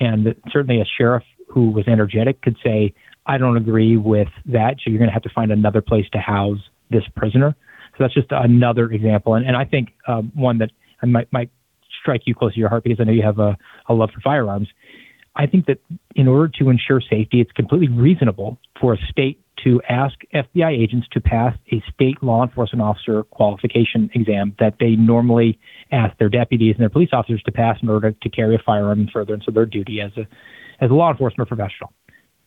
[0.00, 2.94] and certainly a sheriff who was energetic could say,
[3.26, 4.76] "I don't agree with that.
[4.82, 6.58] So you're going to have to find another place to house
[6.90, 7.54] this prisoner."
[7.92, 10.70] So that's just another example, and, and I think um, one that
[11.02, 11.50] might might
[12.00, 13.56] strike you close to your heart because I know you have a,
[13.88, 14.68] a love for firearms.
[15.34, 15.78] I think that
[16.14, 21.06] in order to ensure safety, it's completely reasonable for a state to ask FBI agents
[21.12, 25.58] to pass a state law enforcement officer qualification exam that they normally
[25.90, 29.00] ask their deputies and their police officers to pass in order to carry a firearm
[29.00, 30.26] in furtherance of their duty as a
[30.80, 31.92] as a law enforcement professional.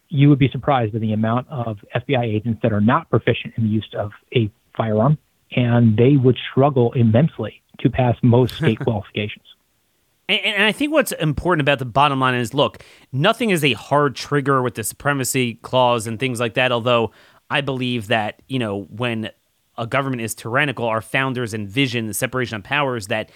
[0.09, 3.63] You would be surprised at the amount of FBI agents that are not proficient in
[3.63, 5.17] the use of a firearm,
[5.55, 9.45] and they would struggle immensely to pass most state qualifications.
[10.27, 13.73] And, and, I think what's important about the bottom line is look, nothing is a
[13.73, 16.71] hard trigger with the supremacy clause and things like that.
[16.71, 17.11] Although
[17.49, 19.29] I believe that, you know, when
[19.77, 23.29] a government is tyrannical, our founders envision the separation of powers that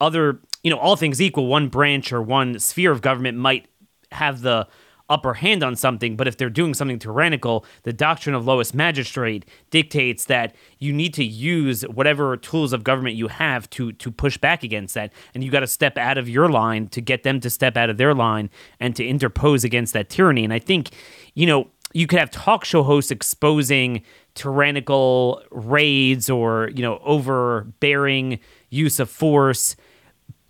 [0.00, 3.66] other, you know, all things equal, one branch or one sphere of government might
[4.12, 4.68] have the
[5.08, 9.44] upper hand on something, but if they're doing something tyrannical, the doctrine of lowest magistrate
[9.70, 14.36] dictates that you need to use whatever tools of government you have to to push
[14.36, 17.40] back against that, and you got to step out of your line to get them
[17.40, 18.50] to step out of their line
[18.80, 20.44] and to interpose against that tyranny.
[20.44, 20.90] And I think,
[21.34, 24.02] you know, you could have talk show hosts exposing
[24.34, 28.38] tyrannical raids or you know overbearing
[28.70, 29.76] use of force,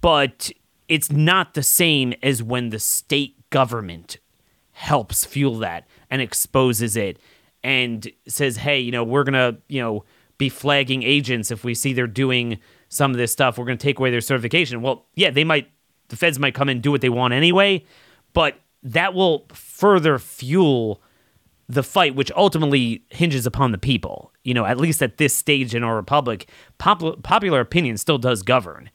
[0.00, 0.50] but
[0.88, 4.18] it's not the same as when the state government
[4.76, 7.18] helps fuel that and exposes it
[7.64, 10.04] and says, hey, you know, we're going to, you know,
[10.36, 12.58] be flagging agents if we see they're doing
[12.90, 13.56] some of this stuff.
[13.56, 14.82] We're going to take away their certification.
[14.82, 15.70] Well, yeah, they might,
[16.08, 17.84] the feds might come and do what they want anyway,
[18.34, 21.00] but that will further fuel
[21.66, 24.30] the fight, which ultimately hinges upon the people.
[24.44, 28.42] You know, at least at this stage in our republic, pop- popular opinion still does
[28.42, 28.90] govern.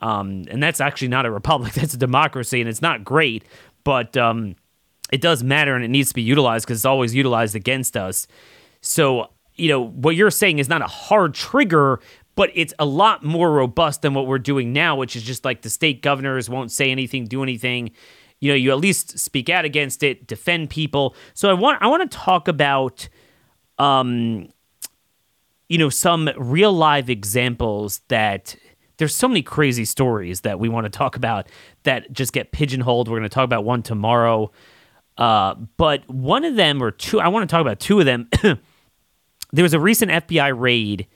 [0.00, 3.46] Um, and that's actually not a republic, that's a democracy, and it's not great,
[3.82, 4.56] but um,
[5.12, 8.26] it does matter and it needs to be utilized because it's always utilized against us.
[8.80, 12.00] So, you know, what you're saying is not a hard trigger,
[12.34, 15.60] but it's a lot more robust than what we're doing now, which is just like
[15.62, 17.90] the state governors won't say anything, do anything.
[18.40, 21.14] You know, you at least speak out against it, defend people.
[21.34, 23.08] So I want I want to talk about
[23.78, 24.48] um
[25.68, 28.56] you know, some real live examples that
[28.98, 31.48] there's so many crazy stories that we want to talk about
[31.84, 33.08] that just get pigeonholed.
[33.08, 34.50] We're going to talk about one tomorrow
[35.18, 38.28] uh, but one of them, or two, I want to talk about two of them.
[39.52, 41.06] there was a recent FBI raid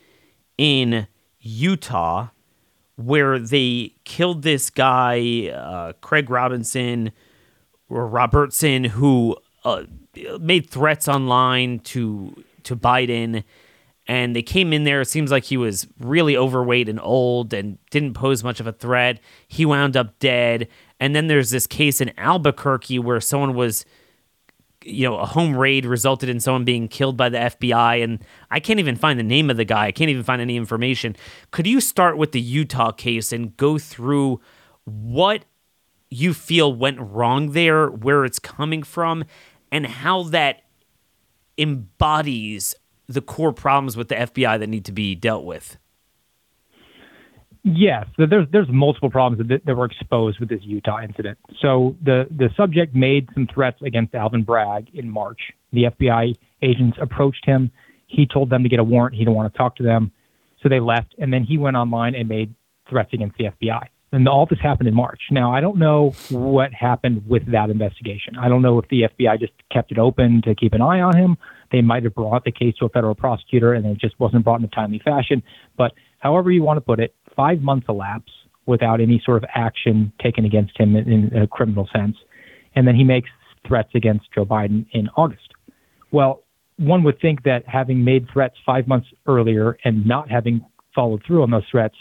[0.59, 1.07] in
[1.41, 2.29] Utah
[2.97, 7.13] where they killed this guy, uh, Craig Robinson
[7.89, 9.85] or Robertson, who uh,
[10.41, 13.45] made threats online to to Biden.
[14.09, 15.01] And they came in there.
[15.01, 18.73] It seems like he was really overweight and old and didn't pose much of a
[18.73, 19.19] threat.
[19.49, 20.69] He wound up dead.
[21.01, 23.85] And then there's this case in Albuquerque where someone was,
[24.85, 28.03] you know, a home raid resulted in someone being killed by the FBI.
[28.03, 29.87] And I can't even find the name of the guy.
[29.87, 31.17] I can't even find any information.
[31.51, 34.41] Could you start with the Utah case and go through
[34.85, 35.45] what
[36.09, 39.25] you feel went wrong there, where it's coming from,
[39.73, 40.63] and how that
[41.59, 42.75] embodies
[43.07, 45.79] the core problems with the FBI that need to be dealt with?
[47.69, 51.37] Yes, there's there's multiple problems that, that were exposed with this Utah incident.
[51.61, 55.41] So the the subject made some threats against Alvin Bragg in March.
[55.73, 57.73] The FBI agents approached him.
[58.07, 59.17] He told them to get a warrant.
[59.17, 60.13] He didn't want to talk to them,
[60.63, 61.17] so they left.
[61.19, 62.55] And then he went online and made
[62.89, 63.89] threats against the FBI.
[64.13, 65.23] And all this happened in March.
[65.33, 68.37] Now I don't know what happened with that investigation.
[68.39, 71.17] I don't know if the FBI just kept it open to keep an eye on
[71.17, 71.37] him.
[71.73, 74.61] They might have brought the case to a federal prosecutor and it just wasn't brought
[74.61, 75.43] in a timely fashion.
[75.77, 78.33] But however you want to put it, five months elapse
[78.67, 82.17] without any sort of action taken against him in, a criminal sense.
[82.75, 83.31] And then he makes
[83.67, 85.49] threats against Joe Biden in August.
[86.11, 86.43] Well,
[86.79, 90.65] one would think that having made threats five months earlier and not having
[90.95, 91.95] followed through on those threats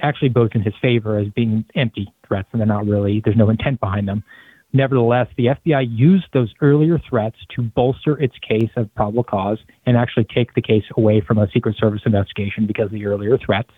[0.00, 3.50] actually bodes in his favor as being empty threats and they're not really, there's no
[3.50, 4.24] intent behind them.
[4.72, 9.96] Nevertheless, the FBI used those earlier threats to bolster its case of probable cause and
[9.96, 13.70] actually take the case away from a Secret Service investigation because of the earlier threats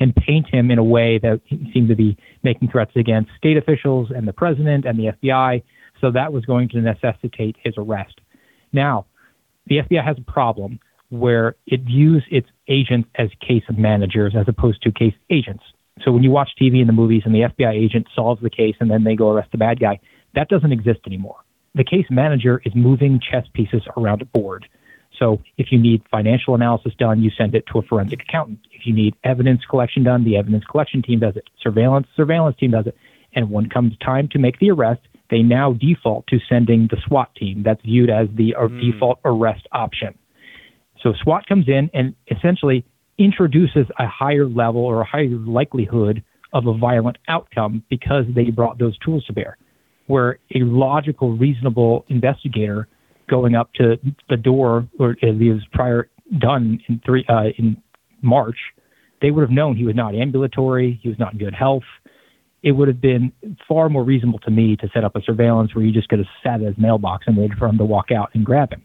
[0.00, 3.56] and paint him in a way that he seemed to be making threats against state
[3.56, 5.62] officials and the president and the FBI.
[6.00, 8.18] So that was going to necessitate his arrest.
[8.72, 9.06] Now,
[9.66, 10.80] the FBI has a problem
[11.10, 15.64] where it views its agents as case managers as opposed to case agents.
[16.04, 18.76] So when you watch TV and the movies and the FBI agent solves the case
[18.80, 20.00] and then they go arrest the bad guy,
[20.34, 21.40] that doesn't exist anymore.
[21.74, 24.66] the case manager is moving chess pieces around a board.
[25.20, 28.60] So if you need financial analysis done, you send it to a forensic accountant.
[28.72, 31.44] If you need evidence collection done, the evidence collection team does it.
[31.62, 32.96] Surveillance, surveillance team does it.
[33.34, 37.34] And when comes time to make the arrest, they now default to sending the SWAT
[37.36, 37.62] team.
[37.62, 38.80] That's viewed as the mm.
[38.80, 40.18] default arrest option.
[41.02, 42.84] So SWAT comes in and essentially
[43.18, 48.78] introduces a higher level or a higher likelihood of a violent outcome because they brought
[48.78, 49.56] those tools to bear.
[50.06, 52.88] Where a logical, reasonable investigator
[53.30, 53.96] going up to
[54.28, 56.08] the door, or as he was prior
[56.38, 57.80] done in three uh, in
[58.20, 58.58] March,
[59.22, 61.84] they would have known he was not ambulatory, he was not in good health.
[62.62, 63.32] It would have been
[63.66, 66.28] far more reasonable to me to set up a surveillance where you just could have
[66.42, 68.82] sat at his mailbox and waited for him to walk out and grab him.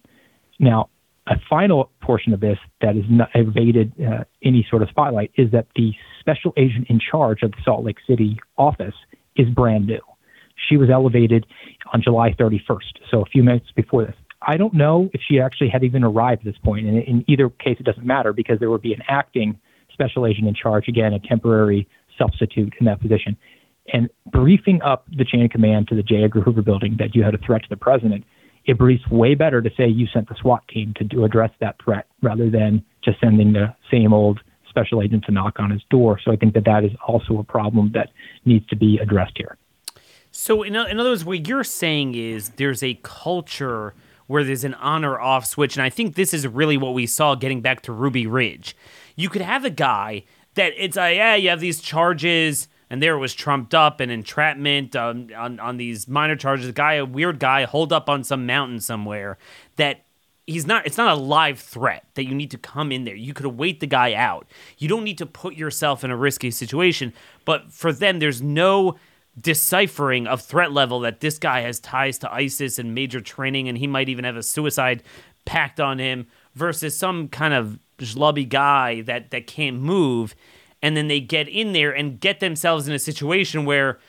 [0.60, 0.90] Now,
[1.28, 5.52] a final portion of this that is not evaded uh, any sort of spotlight is
[5.52, 8.94] that the special agent in charge of the Salt Lake City office
[9.36, 10.00] is brand new.
[10.70, 11.46] She was elevated
[11.92, 12.80] on July 31st,
[13.12, 14.16] so a few minutes before this.
[14.46, 16.88] I don't know if she actually had even arrived at this point.
[16.88, 19.60] And in either case, it doesn't matter because there would be an acting
[19.92, 21.88] special agent in charge, again, a temporary
[22.18, 23.36] substitute in that position.
[23.94, 26.24] And briefing up the chain of command to the J.
[26.24, 28.24] Edgar Hoover building that you had a threat to the president
[28.66, 32.08] it briefs way better to say you sent the SWAT team to address that threat
[32.22, 34.40] rather than just sending the same old
[34.70, 36.20] special agent to knock on his door.
[36.24, 38.10] So I think that that is also a problem that
[38.44, 39.58] needs to be addressed here.
[40.32, 43.94] So in, in other words, what you're saying is there's a culture
[44.28, 47.06] where there's an on or off switch, and I think this is really what we
[47.06, 48.76] saw getting back to Ruby Ridge.
[49.16, 50.24] You could have a guy
[50.56, 54.12] that it's like, yeah, you have these charges and there it was trumped up and
[54.12, 56.68] entrapment um, on on these minor charges.
[56.68, 59.38] A guy, a weird guy, holed up on some mountain somewhere.
[59.78, 60.06] That
[60.46, 60.86] he's not.
[60.86, 63.16] It's not a live threat that you need to come in there.
[63.16, 64.48] You could wait the guy out.
[64.78, 67.14] You don't need to put yourself in a risky situation.
[67.44, 68.96] But for them, there's no
[69.40, 73.78] deciphering of threat level that this guy has ties to ISIS and major training, and
[73.78, 75.04] he might even have a suicide
[75.46, 76.28] pact on him.
[76.54, 80.36] Versus some kind of schlubby guy that that can't move
[80.82, 84.00] and then they get in there and get themselves in a situation where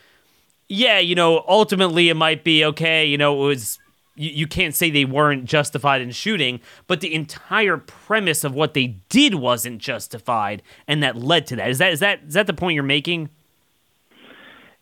[0.67, 3.79] yeah you know ultimately it might be okay you know it was
[4.19, 8.87] you, can't say they weren't justified in shooting but the entire premise of what they
[9.09, 12.53] did wasn't justified and that led to that is that is that is that the
[12.53, 13.29] point you're making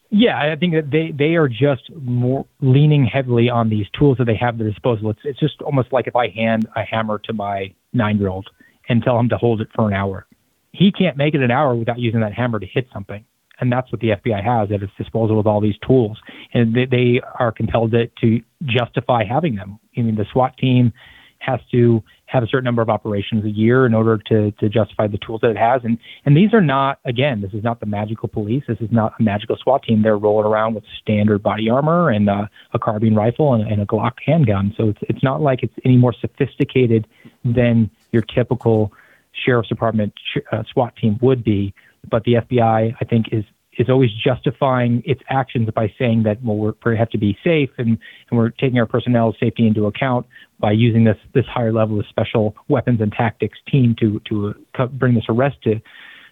[0.09, 4.25] yeah, I think that they, they are just more leaning heavily on these tools that
[4.25, 5.09] they have at their disposal.
[5.09, 8.49] It's it's just almost like if I hand a hammer to my nine year old
[8.87, 10.27] and tell him to hold it for an hour
[10.75, 13.23] he can't make it an hour without using that hammer to hit something.
[13.59, 16.19] And that's what the FBI has at its disposal with all these tools.
[16.53, 19.79] And they, they are compelled to, to justify having them.
[19.97, 20.91] I mean, the SWAT team
[21.39, 25.07] has to have a certain number of operations a year in order to, to justify
[25.07, 25.81] the tools that it has.
[25.83, 28.63] And, and these are not, again, this is not the magical police.
[28.67, 30.01] This is not a magical SWAT team.
[30.01, 33.85] They're rolling around with standard body armor and uh, a carbine rifle and, and a
[33.85, 34.73] Glock handgun.
[34.75, 37.07] So it's, it's not like it's any more sophisticated
[37.43, 38.91] than your typical
[39.33, 40.13] sheriff's department
[40.51, 41.73] uh, SWAT team would be.
[42.09, 43.43] But the FBI, I think, is
[43.77, 47.69] is always justifying its actions by saying that well we're, we have to be safe
[47.77, 47.97] and,
[48.29, 50.25] and we're taking our personnel safety into account
[50.59, 54.87] by using this this higher level of special weapons and tactics team to to uh,
[54.87, 55.81] bring this arrest to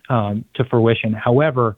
[0.10, 1.14] um, to fruition.
[1.14, 1.78] However,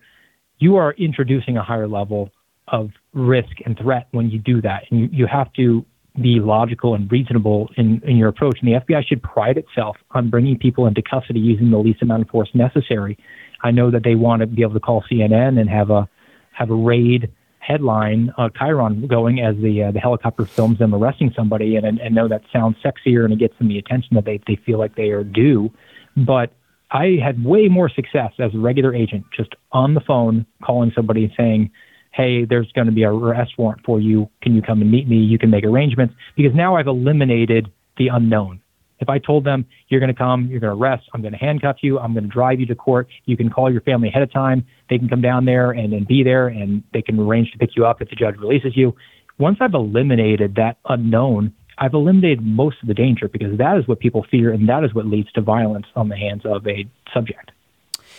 [0.59, 2.31] you are introducing a higher level
[2.67, 5.85] of risk and threat when you do that, and you, you have to
[6.21, 8.57] be logical and reasonable in, in your approach.
[8.61, 12.21] And the FBI should pride itself on bringing people into custody using the least amount
[12.23, 13.17] of force necessary.
[13.61, 16.07] I know that they want to be able to call CNN and have a
[16.51, 21.33] have a raid headline, uh, Chiron going as the uh, the helicopter films them arresting
[21.35, 24.25] somebody, and, and and know that sounds sexier and it gets them the attention that
[24.25, 25.71] they they feel like they are due.
[26.15, 26.51] But
[26.91, 31.25] I had way more success as a regular agent, just on the phone calling somebody
[31.25, 31.71] and saying,
[32.13, 34.29] hey, there's going to be a arrest warrant for you.
[34.41, 35.17] Can you come and meet me?
[35.17, 38.61] You can make arrangements because now I've eliminated the unknown.
[38.99, 41.39] If I told them you're going to come, you're going to arrest, I'm going to
[41.39, 44.23] handcuff you, I'm going to drive you to court, you can call your family ahead
[44.23, 44.65] of time.
[44.89, 47.75] They can come down there and, and be there and they can arrange to pick
[47.75, 48.95] you up if the judge releases you.
[49.37, 53.99] Once I've eliminated that unknown, I've eliminated most of the danger because that is what
[53.99, 57.51] people fear and that is what leads to violence on the hands of a subject.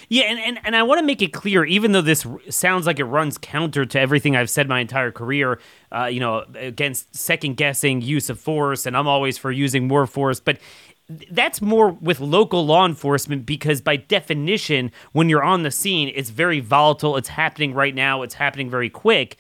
[0.09, 2.99] Yeah, and, and, and I want to make it clear, even though this sounds like
[3.01, 5.59] it runs counter to everything I've said my entire career,
[5.91, 10.07] uh, you know, against second guessing use of force, and I'm always for using more
[10.07, 10.59] force, but
[11.31, 16.31] that's more with local law enforcement because by definition when you're on the scene it's
[16.31, 19.37] very volatile it's happening right now it's happening very quick.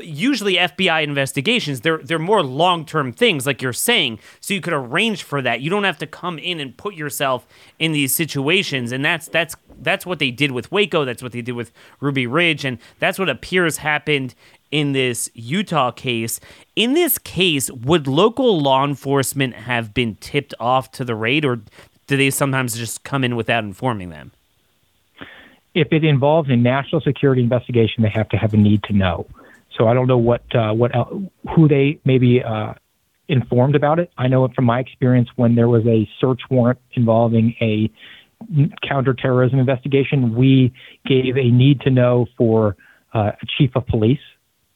[0.00, 5.22] Usually FBI investigations they're they're more long-term things like you're saying so you could arrange
[5.22, 5.60] for that.
[5.60, 7.46] You don't have to come in and put yourself
[7.78, 11.42] in these situations and that's that's that's what they did with Waco that's what they
[11.42, 14.34] did with Ruby Ridge and that's what appears happened
[14.70, 16.40] in this Utah case.
[16.74, 21.60] In this case, would local law enforcement have been tipped off to the raid, or
[22.06, 24.32] do they sometimes just come in without informing them?
[25.74, 29.26] If it involves a national security investigation, they have to have a need to know.
[29.76, 30.92] So I don't know what uh, what
[31.54, 32.72] who they maybe uh,
[33.28, 34.10] informed about it.
[34.16, 37.90] I know it from my experience when there was a search warrant involving a
[38.86, 40.72] counterterrorism investigation, we
[41.04, 42.76] gave a need to know for
[43.14, 44.20] uh, a chief of police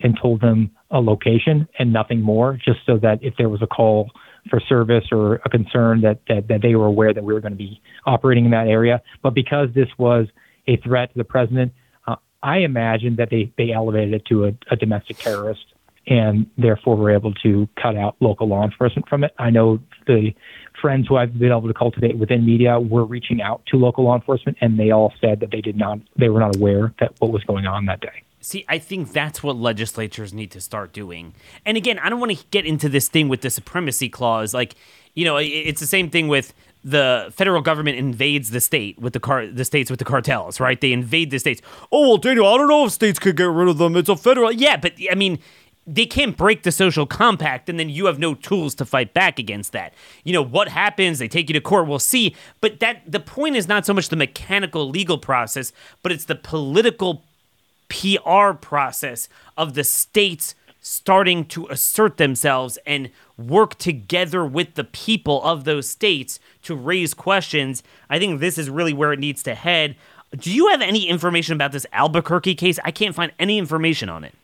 [0.01, 3.67] and told them a location and nothing more, just so that if there was a
[3.67, 4.11] call
[4.49, 7.53] for service or a concern that, that, that they were aware that we were going
[7.53, 9.03] to be operating in that area.
[9.23, 10.27] But because this was
[10.67, 11.73] a threat to the president,
[12.07, 15.65] uh, I imagine that they, they elevated it to a, a domestic terrorist
[16.07, 19.33] and therefore were able to cut out local law enforcement from it.
[19.39, 20.31] I know the
[20.81, 24.15] friends who I've been able to cultivate within media were reaching out to local law
[24.15, 27.31] enforcement, and they all said that they did not, they were not aware that what
[27.31, 28.23] was going on that day.
[28.43, 31.35] See, I think that's what legislatures need to start doing.
[31.67, 34.55] And again, I don't want to get into this thing with the supremacy clause.
[34.55, 34.77] Like,
[35.15, 39.21] you know, it's the same thing with the federal government invades the state with the
[39.21, 40.81] car the states with the cartels, right?
[40.81, 41.61] They invade the states.
[41.93, 43.97] Oh well, Daniel, I don't know if states could get rid of them.
[43.97, 44.51] It's a federal.
[44.51, 45.39] Yeah, but I mean,
[45.87, 49.39] they can't break the social compact and then you have no tools to fight back
[49.39, 49.95] against that.
[50.25, 51.19] You know, what happens?
[51.19, 52.37] They take you to court, we'll see.
[52.61, 55.73] But that the point is not so much the mechanical legal process,
[56.03, 57.25] but it's the political
[57.89, 65.43] PR process of the states starting to assert themselves and work together with the people
[65.43, 67.83] of those states to raise questions.
[68.09, 69.97] I think this is really where it needs to head.
[70.37, 72.79] Do you have any information about this Albuquerque case?
[72.85, 74.35] I can't find any information on it.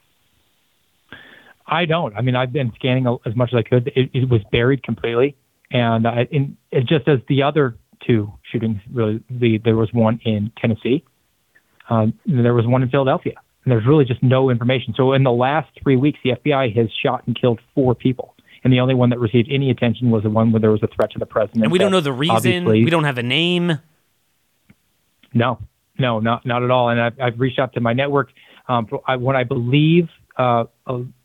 [1.67, 2.17] I don't.
[2.17, 3.89] I mean, I've been scanning as much as I could.
[3.95, 5.37] It, it was buried completely,
[5.71, 8.81] and I, in, it just as the other two shootings.
[8.93, 11.05] Really, the, there was one in Tennessee,
[11.89, 14.95] um, there was one in Philadelphia, and there's really just no information.
[14.97, 18.35] So in the last three weeks, the FBI has shot and killed four people.
[18.65, 20.89] And the only one that received any attention was the one where there was a
[20.89, 21.65] threat to the president.
[21.65, 22.65] And we don't know the reason.
[22.65, 23.79] We don't have a name.
[25.33, 25.61] No,
[25.99, 26.89] no, not not at all.
[26.89, 28.31] And I've, I've reached out to my network.
[28.69, 30.65] Um, I, what I believe uh,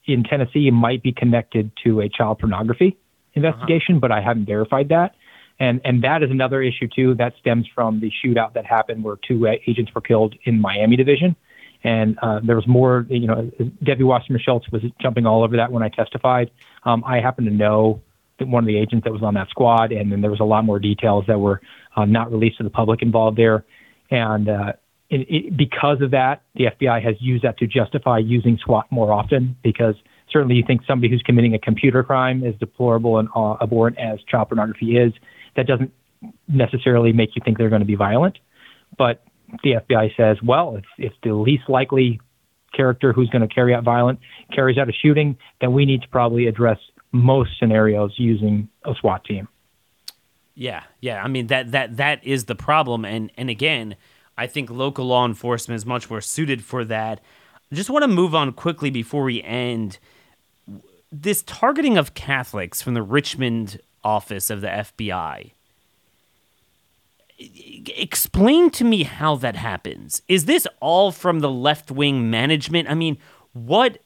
[0.05, 2.97] in Tennessee might be connected to a child pornography
[3.33, 3.99] investigation, uh-huh.
[4.01, 5.15] but I haven't verified that.
[5.59, 7.13] And and that is another issue too.
[7.15, 11.35] That stems from the shootout that happened where two agents were killed in Miami division.
[11.83, 13.51] And uh, there was more, you know,
[13.83, 16.51] Debbie Wasserman Schultz was jumping all over that when I testified.
[16.83, 18.01] Um, I happen to know
[18.37, 20.45] that one of the agents that was on that squad, and then there was a
[20.45, 21.61] lot more details that were
[21.95, 23.65] uh, not released to the public involved there.
[24.11, 24.73] And uh,
[25.11, 29.11] it, it, because of that, the FBI has used that to justify using SWAT more
[29.11, 29.95] often because
[30.31, 34.19] certainly you think somebody who's committing a computer crime is deplorable and uh, abhorrent as
[34.23, 35.11] child pornography is.
[35.57, 35.91] That doesn't
[36.47, 38.39] necessarily make you think they're going to be violent.
[38.97, 39.21] But
[39.63, 42.21] the FBI says, well, if, if the least likely
[42.73, 44.21] character who's going to carry out violence
[44.55, 46.77] carries out a shooting, then we need to probably address
[47.11, 49.49] most scenarios using a SWAT team.
[50.55, 51.21] Yeah, yeah.
[51.23, 53.95] I mean that that that is the problem, and and again,
[54.41, 57.19] I think local law enforcement is much more suited for that.
[57.71, 59.99] I just want to move on quickly before we end.
[61.11, 65.51] This targeting of Catholics from the Richmond office of the FBI.
[67.95, 70.23] Explain to me how that happens.
[70.27, 72.89] Is this all from the left wing management?
[72.89, 73.19] I mean,
[73.53, 73.99] what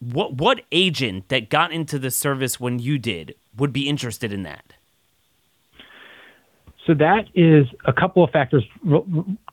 [0.00, 4.42] what what agent that got into the service when you did would be interested in
[4.42, 4.72] that?
[6.86, 8.64] So that is a couple of factors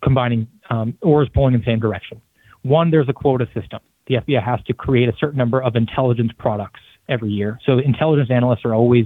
[0.04, 2.22] combining um, or is pulling in the same direction.
[2.64, 3.80] One, there's a quota system.
[4.08, 7.60] The FBI has to create a certain number of intelligence products every year.
[7.66, 9.06] So intelligence analysts are always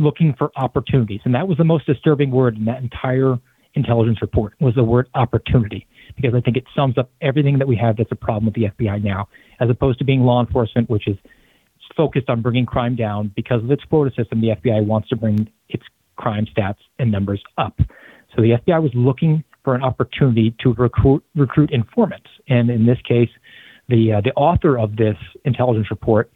[0.00, 3.38] looking for opportunities, and that was the most disturbing word in that entire
[3.74, 5.86] intelligence report was the word opportunity
[6.16, 8.64] because I think it sums up everything that we have that's a problem with the
[8.64, 9.28] FBI now,
[9.60, 11.16] as opposed to being law enforcement, which is
[11.96, 14.40] focused on bringing crime down because of its quota system.
[14.40, 15.48] The FBI wants to bring
[16.16, 17.78] crime stats and numbers up.
[18.34, 22.98] So the FBI was looking for an opportunity to recruit recruit informants, and in this
[23.06, 23.28] case,
[23.88, 26.30] the uh, the author of this intelligence report,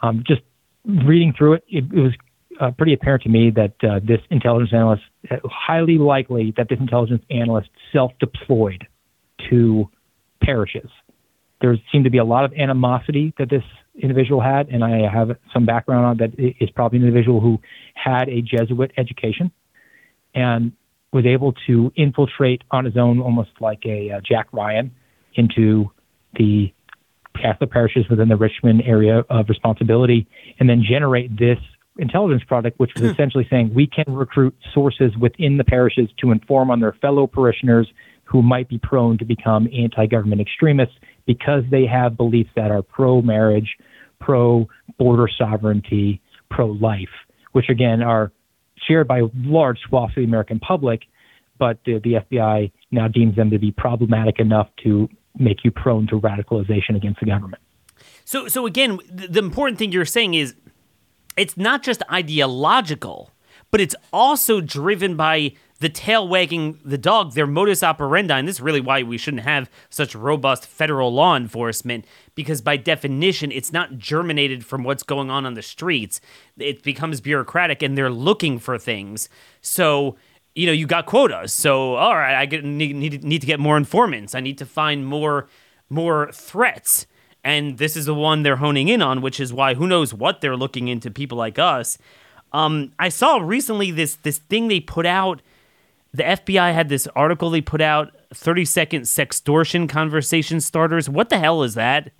[0.00, 0.42] um, just
[0.84, 2.12] reading through it, it, it was
[2.60, 6.78] uh, pretty apparent to me that uh, this intelligence analyst, uh, highly likely that this
[6.78, 8.86] intelligence analyst self-deployed
[9.50, 9.88] to
[10.42, 10.90] parishes.
[11.60, 13.62] There seemed to be a lot of animosity that this
[13.94, 17.60] individual had, and I have some background on that is probably an individual who
[17.94, 19.52] had a Jesuit education
[20.34, 20.72] and
[21.12, 24.92] was able to infiltrate on his own, almost like a uh, Jack Ryan,
[25.34, 25.90] into
[26.34, 26.72] the
[27.40, 30.26] Catholic parishes within the Richmond area of responsibility,
[30.58, 31.58] and then generate this
[31.98, 33.10] intelligence product, which was hmm.
[33.10, 37.86] essentially saying we can recruit sources within the parishes to inform on their fellow parishioners
[38.24, 40.94] who might be prone to become anti government extremists
[41.26, 43.76] because they have beliefs that are pro marriage,
[44.20, 44.68] pro
[44.98, 46.20] border sovereignty,
[46.50, 47.10] pro life,
[47.52, 48.32] which again are
[48.86, 51.02] shared by large swaths of the American public,
[51.58, 55.08] but the, the FBI now deems them to be problematic enough to
[55.38, 57.62] make you prone to radicalization against the government.
[58.24, 60.54] So, so again, the important thing you're saying is
[61.36, 63.30] it's not just ideological,
[63.70, 68.38] but it's also driven by the tail wagging the dog, their modus operandi.
[68.38, 72.04] And this is really why we shouldn't have such robust federal law enforcement,
[72.36, 76.20] because by definition, it's not germinated from what's going on on the streets.
[76.56, 79.28] It becomes bureaucratic and they're looking for things.
[79.60, 80.16] So,
[80.54, 81.52] you know, you got quotas.
[81.52, 84.36] So, all right, I get, need, need, need to get more informants.
[84.36, 85.48] I need to find more
[85.90, 87.06] more threats.
[87.44, 90.40] And this is the one they're honing in on, which is why who knows what
[90.40, 91.98] they're looking into people like us.
[92.52, 95.42] Um, I saw recently this this thing they put out.
[96.14, 101.08] The FBI had this article they put out, 30 second sextortion conversation starters.
[101.08, 102.12] What the hell is that?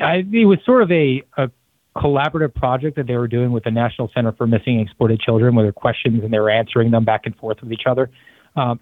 [0.00, 1.50] I, it was sort of a, a
[1.96, 5.54] collaborative project that they were doing with the National Center for Missing and Exploited Children,
[5.54, 8.10] where there were questions and they were answering them back and forth with each other.
[8.56, 8.80] Um,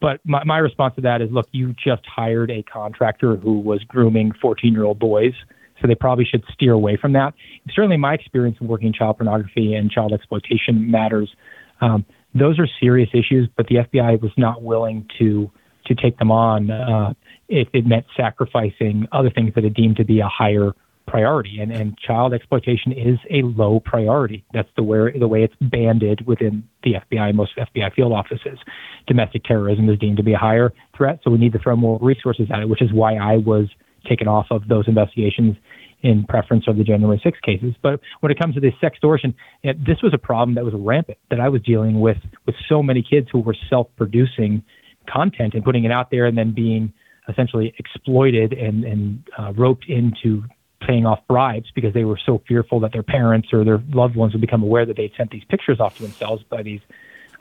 [0.00, 3.82] but my, my response to that is look, you just hired a contractor who was
[3.84, 5.32] grooming 14 year old boys.
[5.80, 7.34] So they probably should steer away from that.
[7.74, 11.34] Certainly, my experience in working child pornography and child exploitation matters.
[11.80, 15.50] Um, those are serious issues, but the FBI was not willing to
[15.86, 17.12] to take them on uh,
[17.48, 20.72] if it meant sacrificing other things that it deemed to be a higher
[21.06, 21.60] priority.
[21.60, 24.44] And, and child exploitation is a low priority.
[24.54, 28.58] That's the way the way it's banded within the FBI, most FBI field offices.
[29.06, 31.98] Domestic terrorism is deemed to be a higher threat, so we need to throw more
[32.00, 33.68] resources at it, which is why I was
[34.08, 35.56] taken off of those investigations
[36.04, 37.74] in preference of the January 6 cases.
[37.82, 41.16] But when it comes to this sextortion, it, this was a problem that was rampant
[41.30, 44.62] that I was dealing with with so many kids who were self-producing
[45.08, 46.92] content and putting it out there and then being
[47.26, 50.44] essentially exploited and, and uh, roped into
[50.86, 54.34] paying off bribes because they were so fearful that their parents or their loved ones
[54.34, 56.80] would become aware that they'd sent these pictures off to themselves by these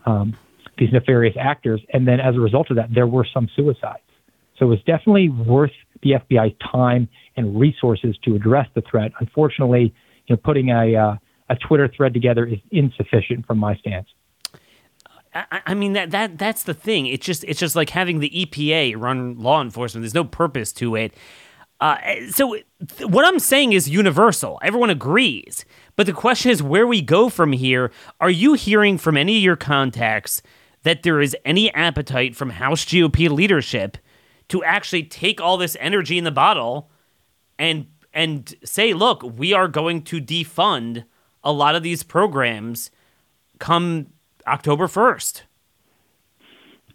[0.06, 0.36] um,
[0.78, 1.82] these nefarious actors.
[1.94, 4.00] And then as a result of that, there were some suicides.
[4.58, 5.72] So it was definitely worth
[6.04, 9.12] the FBI's time and resources to address the threat.
[9.20, 9.94] Unfortunately,
[10.28, 11.16] you know, putting a uh,
[11.50, 14.08] a Twitter thread together is insufficient from my stance.
[15.34, 17.08] I, I mean that that that's the thing.
[17.08, 20.04] It's just it's just like having the EPA run law enforcement.
[20.04, 21.14] There's no purpose to it.
[21.80, 21.98] Uh,
[22.30, 22.56] so
[22.88, 24.60] th- what I'm saying is universal.
[24.62, 25.66] Everyone agrees.
[25.96, 27.92] But the question is where we go from here.
[28.22, 30.42] Are you hearing from any of your contacts
[30.84, 33.98] that there is any appetite from House GOP leadership
[34.54, 36.88] to actually take all this energy in the bottle
[37.58, 41.06] and and say, look, we are going to defund
[41.44, 42.92] a lot of these programs
[43.58, 44.06] come
[44.46, 45.42] October 1st?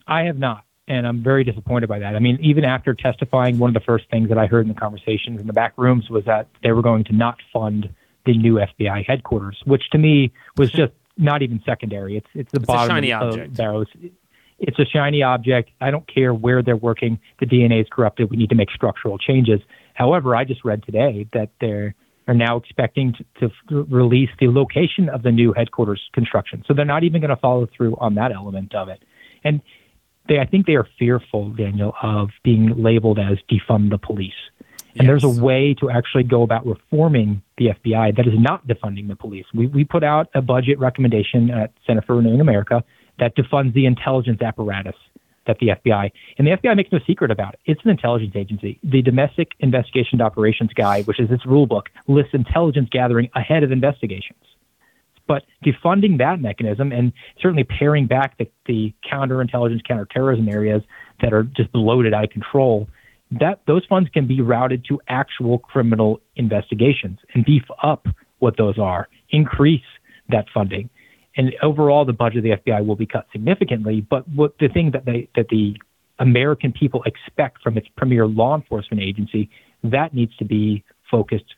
[0.07, 2.15] I have not, and I'm very disappointed by that.
[2.15, 4.79] I mean, even after testifying, one of the first things that I heard in the
[4.79, 7.93] conversations in the back rooms was that they were going to not fund
[8.25, 12.17] the new FBI headquarters, which to me was just not even secondary.
[12.17, 13.57] It's it's the it's bottom of object.
[13.57, 13.83] the barrel.
[13.83, 14.15] It's,
[14.59, 15.71] it's a shiny object.
[15.81, 17.19] I don't care where they're working.
[17.41, 18.31] The DNA is corrupted.
[18.31, 19.61] We need to make structural changes.
[19.95, 21.95] However, I just read today that they're
[22.29, 26.63] are now expecting to, to release the location of the new headquarters construction.
[26.69, 29.03] So they're not even going to follow through on that element of it.
[29.43, 29.63] And
[30.29, 34.33] they, I think they are fearful, Daniel, of being labeled as defund the police.
[34.95, 35.07] And Yes.
[35.07, 39.17] there's a way to actually go about reforming the FBI that is not defunding the
[39.17, 39.47] police.
[39.55, 42.85] We, we put out a budget recommendation at Center for Renewing America
[43.19, 44.95] that defunds the intelligence apparatus
[45.47, 47.61] that the FBI, and the FBI makes no secret about it.
[47.65, 48.79] It's an intelligence agency.
[48.85, 53.73] The Domestic Investigation Operations Guide, which is its rule book, lists intelligence gathering ahead of
[53.73, 54.39] investigations.
[55.27, 60.83] But defunding that mechanism and certainly paring back the, the counterintelligence, counterterrorism areas
[61.23, 62.89] that are just bloated out of control,
[63.31, 68.07] that those funds can be routed to actual criminal investigations and beef up
[68.39, 69.83] what those are, increase
[70.31, 70.89] that funding.
[71.39, 74.03] And overall, the budget of the FBI will be cut significantly.
[74.03, 75.77] But what the thing that they that the
[76.19, 79.49] American people expect from its premier law enforcement agency,
[79.85, 81.55] that needs to be focused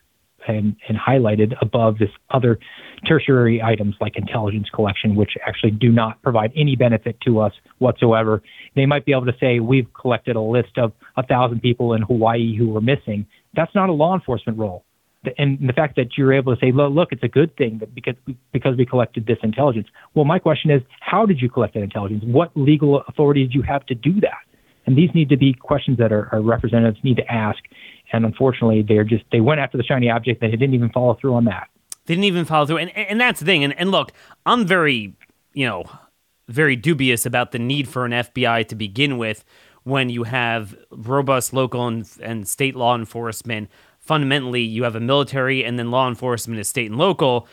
[0.47, 2.59] and, and highlighted above this other
[3.07, 8.41] tertiary items like intelligence collection, which actually do not provide any benefit to us whatsoever.
[8.75, 12.01] They might be able to say we've collected a list of a thousand people in
[12.03, 13.25] Hawaii who were missing.
[13.55, 14.83] That's not a law enforcement role.
[15.37, 18.15] And the fact that you're able to say, look, it's a good thing that because
[18.51, 19.87] because we collected this intelligence.
[20.15, 22.23] Well, my question is, how did you collect that intelligence?
[22.25, 24.39] What legal authority did you have to do that?
[24.85, 27.59] And these need to be questions that our, our representatives need to ask.
[28.13, 31.35] And unfortunately, they're just they went after the shiny object they didn't even follow through
[31.35, 31.69] on that.
[32.05, 32.77] They didn't even follow through.
[32.77, 33.63] And, and that's the thing.
[33.63, 34.11] And, and look,
[34.45, 35.13] I'm very,
[35.53, 35.83] you know,
[36.47, 39.45] very dubious about the need for an FBI to begin with
[39.83, 43.69] when you have robust local and, and state law enforcement.
[44.01, 47.47] Fundamentally, you have a military and then law enforcement is state and local,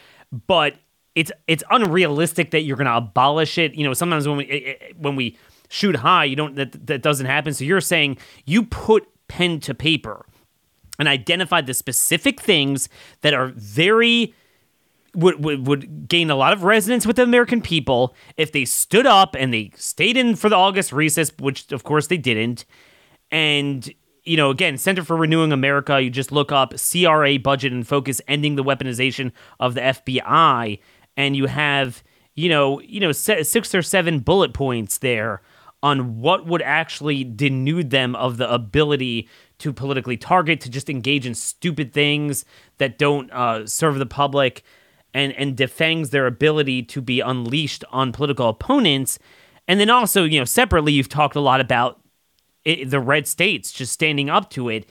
[0.47, 0.75] but
[1.15, 3.75] it's it's unrealistic that you're going to abolish it.
[3.75, 5.37] You know, sometimes when we eh, eh, eh, when we
[5.69, 7.53] shoot high, you don't that that doesn't happen.
[7.53, 10.25] So you're saying you put pen to paper
[10.99, 12.89] and identified the specific things
[13.21, 14.35] that are very
[15.15, 19.07] would, would would gain a lot of resonance with the American people if they stood
[19.07, 22.65] up and they stayed in for the August recess, which of course they didn't.
[23.31, 23.93] And
[24.29, 28.21] you know, again, Center for Renewing America, you just look up CRA budget and focus
[28.29, 30.79] ending the weaponization of the FBI,
[31.17, 32.03] and you have
[32.35, 35.41] you know you know six or seven bullet points there
[35.83, 41.25] on what would actually denude them of the ability to politically target, to just engage
[41.25, 42.45] in stupid things
[42.77, 44.63] that don't uh, serve the public
[45.15, 49.19] and and defangs their ability to be unleashed on political opponents.
[49.67, 52.01] And then also, you know, separately, you've talked a lot about
[52.69, 54.89] it, the red states just standing up to it.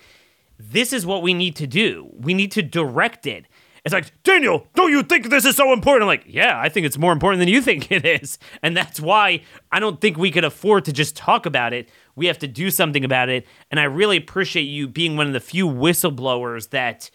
[0.60, 2.10] This is what we need to do.
[2.14, 3.46] We need to direct it.
[3.86, 6.04] It's like, Daniel, don't you think this is so important?
[6.04, 8.40] I'm like, yeah, I think it's more important than you think it is.
[8.64, 11.90] And that's why I don't think we could afford to just talk about it.
[12.16, 13.46] We have to do something about it.
[13.70, 17.12] And I really appreciate you being one of the few whistleblowers that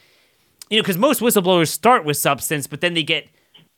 [0.71, 3.29] you know, because most whistleblowers start with substance, but then they get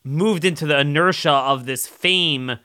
[0.04, 2.58] moved into the inertia of this fame,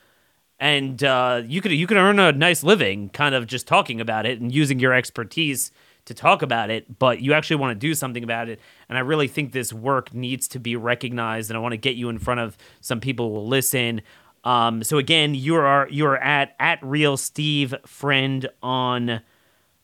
[0.60, 4.26] and uh, you could you could earn a nice living, kind of just talking about
[4.26, 5.72] it and using your expertise
[6.06, 7.00] to talk about it.
[7.00, 10.14] But you actually want to do something about it, and I really think this work
[10.14, 13.30] needs to be recognized, and I want to get you in front of some people
[13.30, 14.02] who will listen.
[14.44, 19.22] Um, so again, you are you are at at real Steve friend on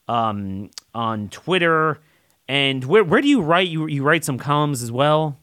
[0.08, 2.00] um, on Twitter.
[2.48, 3.68] And where where do you write?
[3.68, 5.40] You you write some columns as well.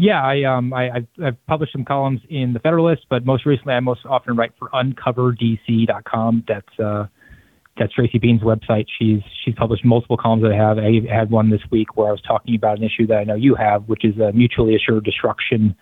[0.00, 3.74] Yeah, I um I I've, I've published some columns in the Federalist, but most recently
[3.74, 6.44] I most often write for UncoverDC.com.
[6.48, 7.06] That's uh
[7.76, 8.86] that's Tracy Beanz' website.
[8.98, 10.78] She's she's published multiple columns that I have.
[10.78, 13.34] I had one this week where I was talking about an issue that I know
[13.34, 15.76] you have, which is a mutually assured destruction,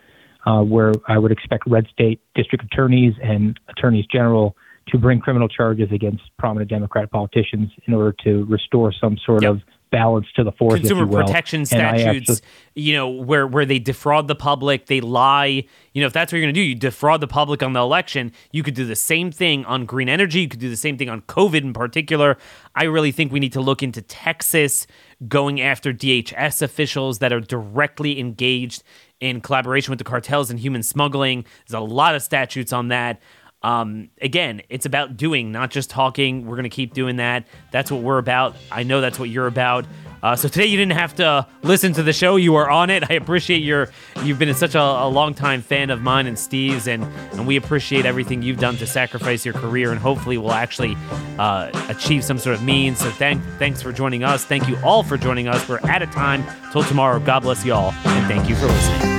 [0.46, 4.56] uh, where I would expect red state district attorneys and attorneys general
[4.88, 9.52] to bring criminal charges against prominent Democrat politicians in order to restore some sort yep.
[9.52, 9.60] of
[9.90, 10.80] balance to the force.
[10.80, 15.64] Consumer protection statutes, actually, you know, where where they defraud the public, they lie.
[15.92, 17.80] You know, if that's what you're going to do, you defraud the public on the
[17.80, 18.32] election.
[18.52, 20.40] You could do the same thing on green energy.
[20.40, 22.38] You could do the same thing on COVID in particular.
[22.74, 24.86] I really think we need to look into Texas
[25.26, 28.82] going after DHS officials that are directly engaged
[29.20, 31.44] in collaboration with the cartels and human smuggling.
[31.66, 33.20] There's a lot of statutes on that.
[33.62, 36.46] Um, again, it's about doing, not just talking.
[36.46, 37.46] We're going to keep doing that.
[37.72, 38.56] That's what we're about.
[38.70, 39.86] I know that's what you're about.
[40.22, 43.08] Uh, so today you didn't have to listen to the show; you were on it.
[43.10, 43.90] I appreciate your
[44.22, 47.56] you've been such a, a long time fan of mine and Steve's, and and we
[47.56, 50.96] appreciate everything you've done to sacrifice your career, and hopefully we'll actually
[51.38, 52.98] uh, achieve some sort of means.
[52.98, 54.44] So thank thanks for joining us.
[54.44, 55.68] Thank you all for joining us.
[55.68, 56.44] We're out of time.
[56.72, 57.18] Till tomorrow.
[57.18, 59.18] God bless you all, and thank you for listening.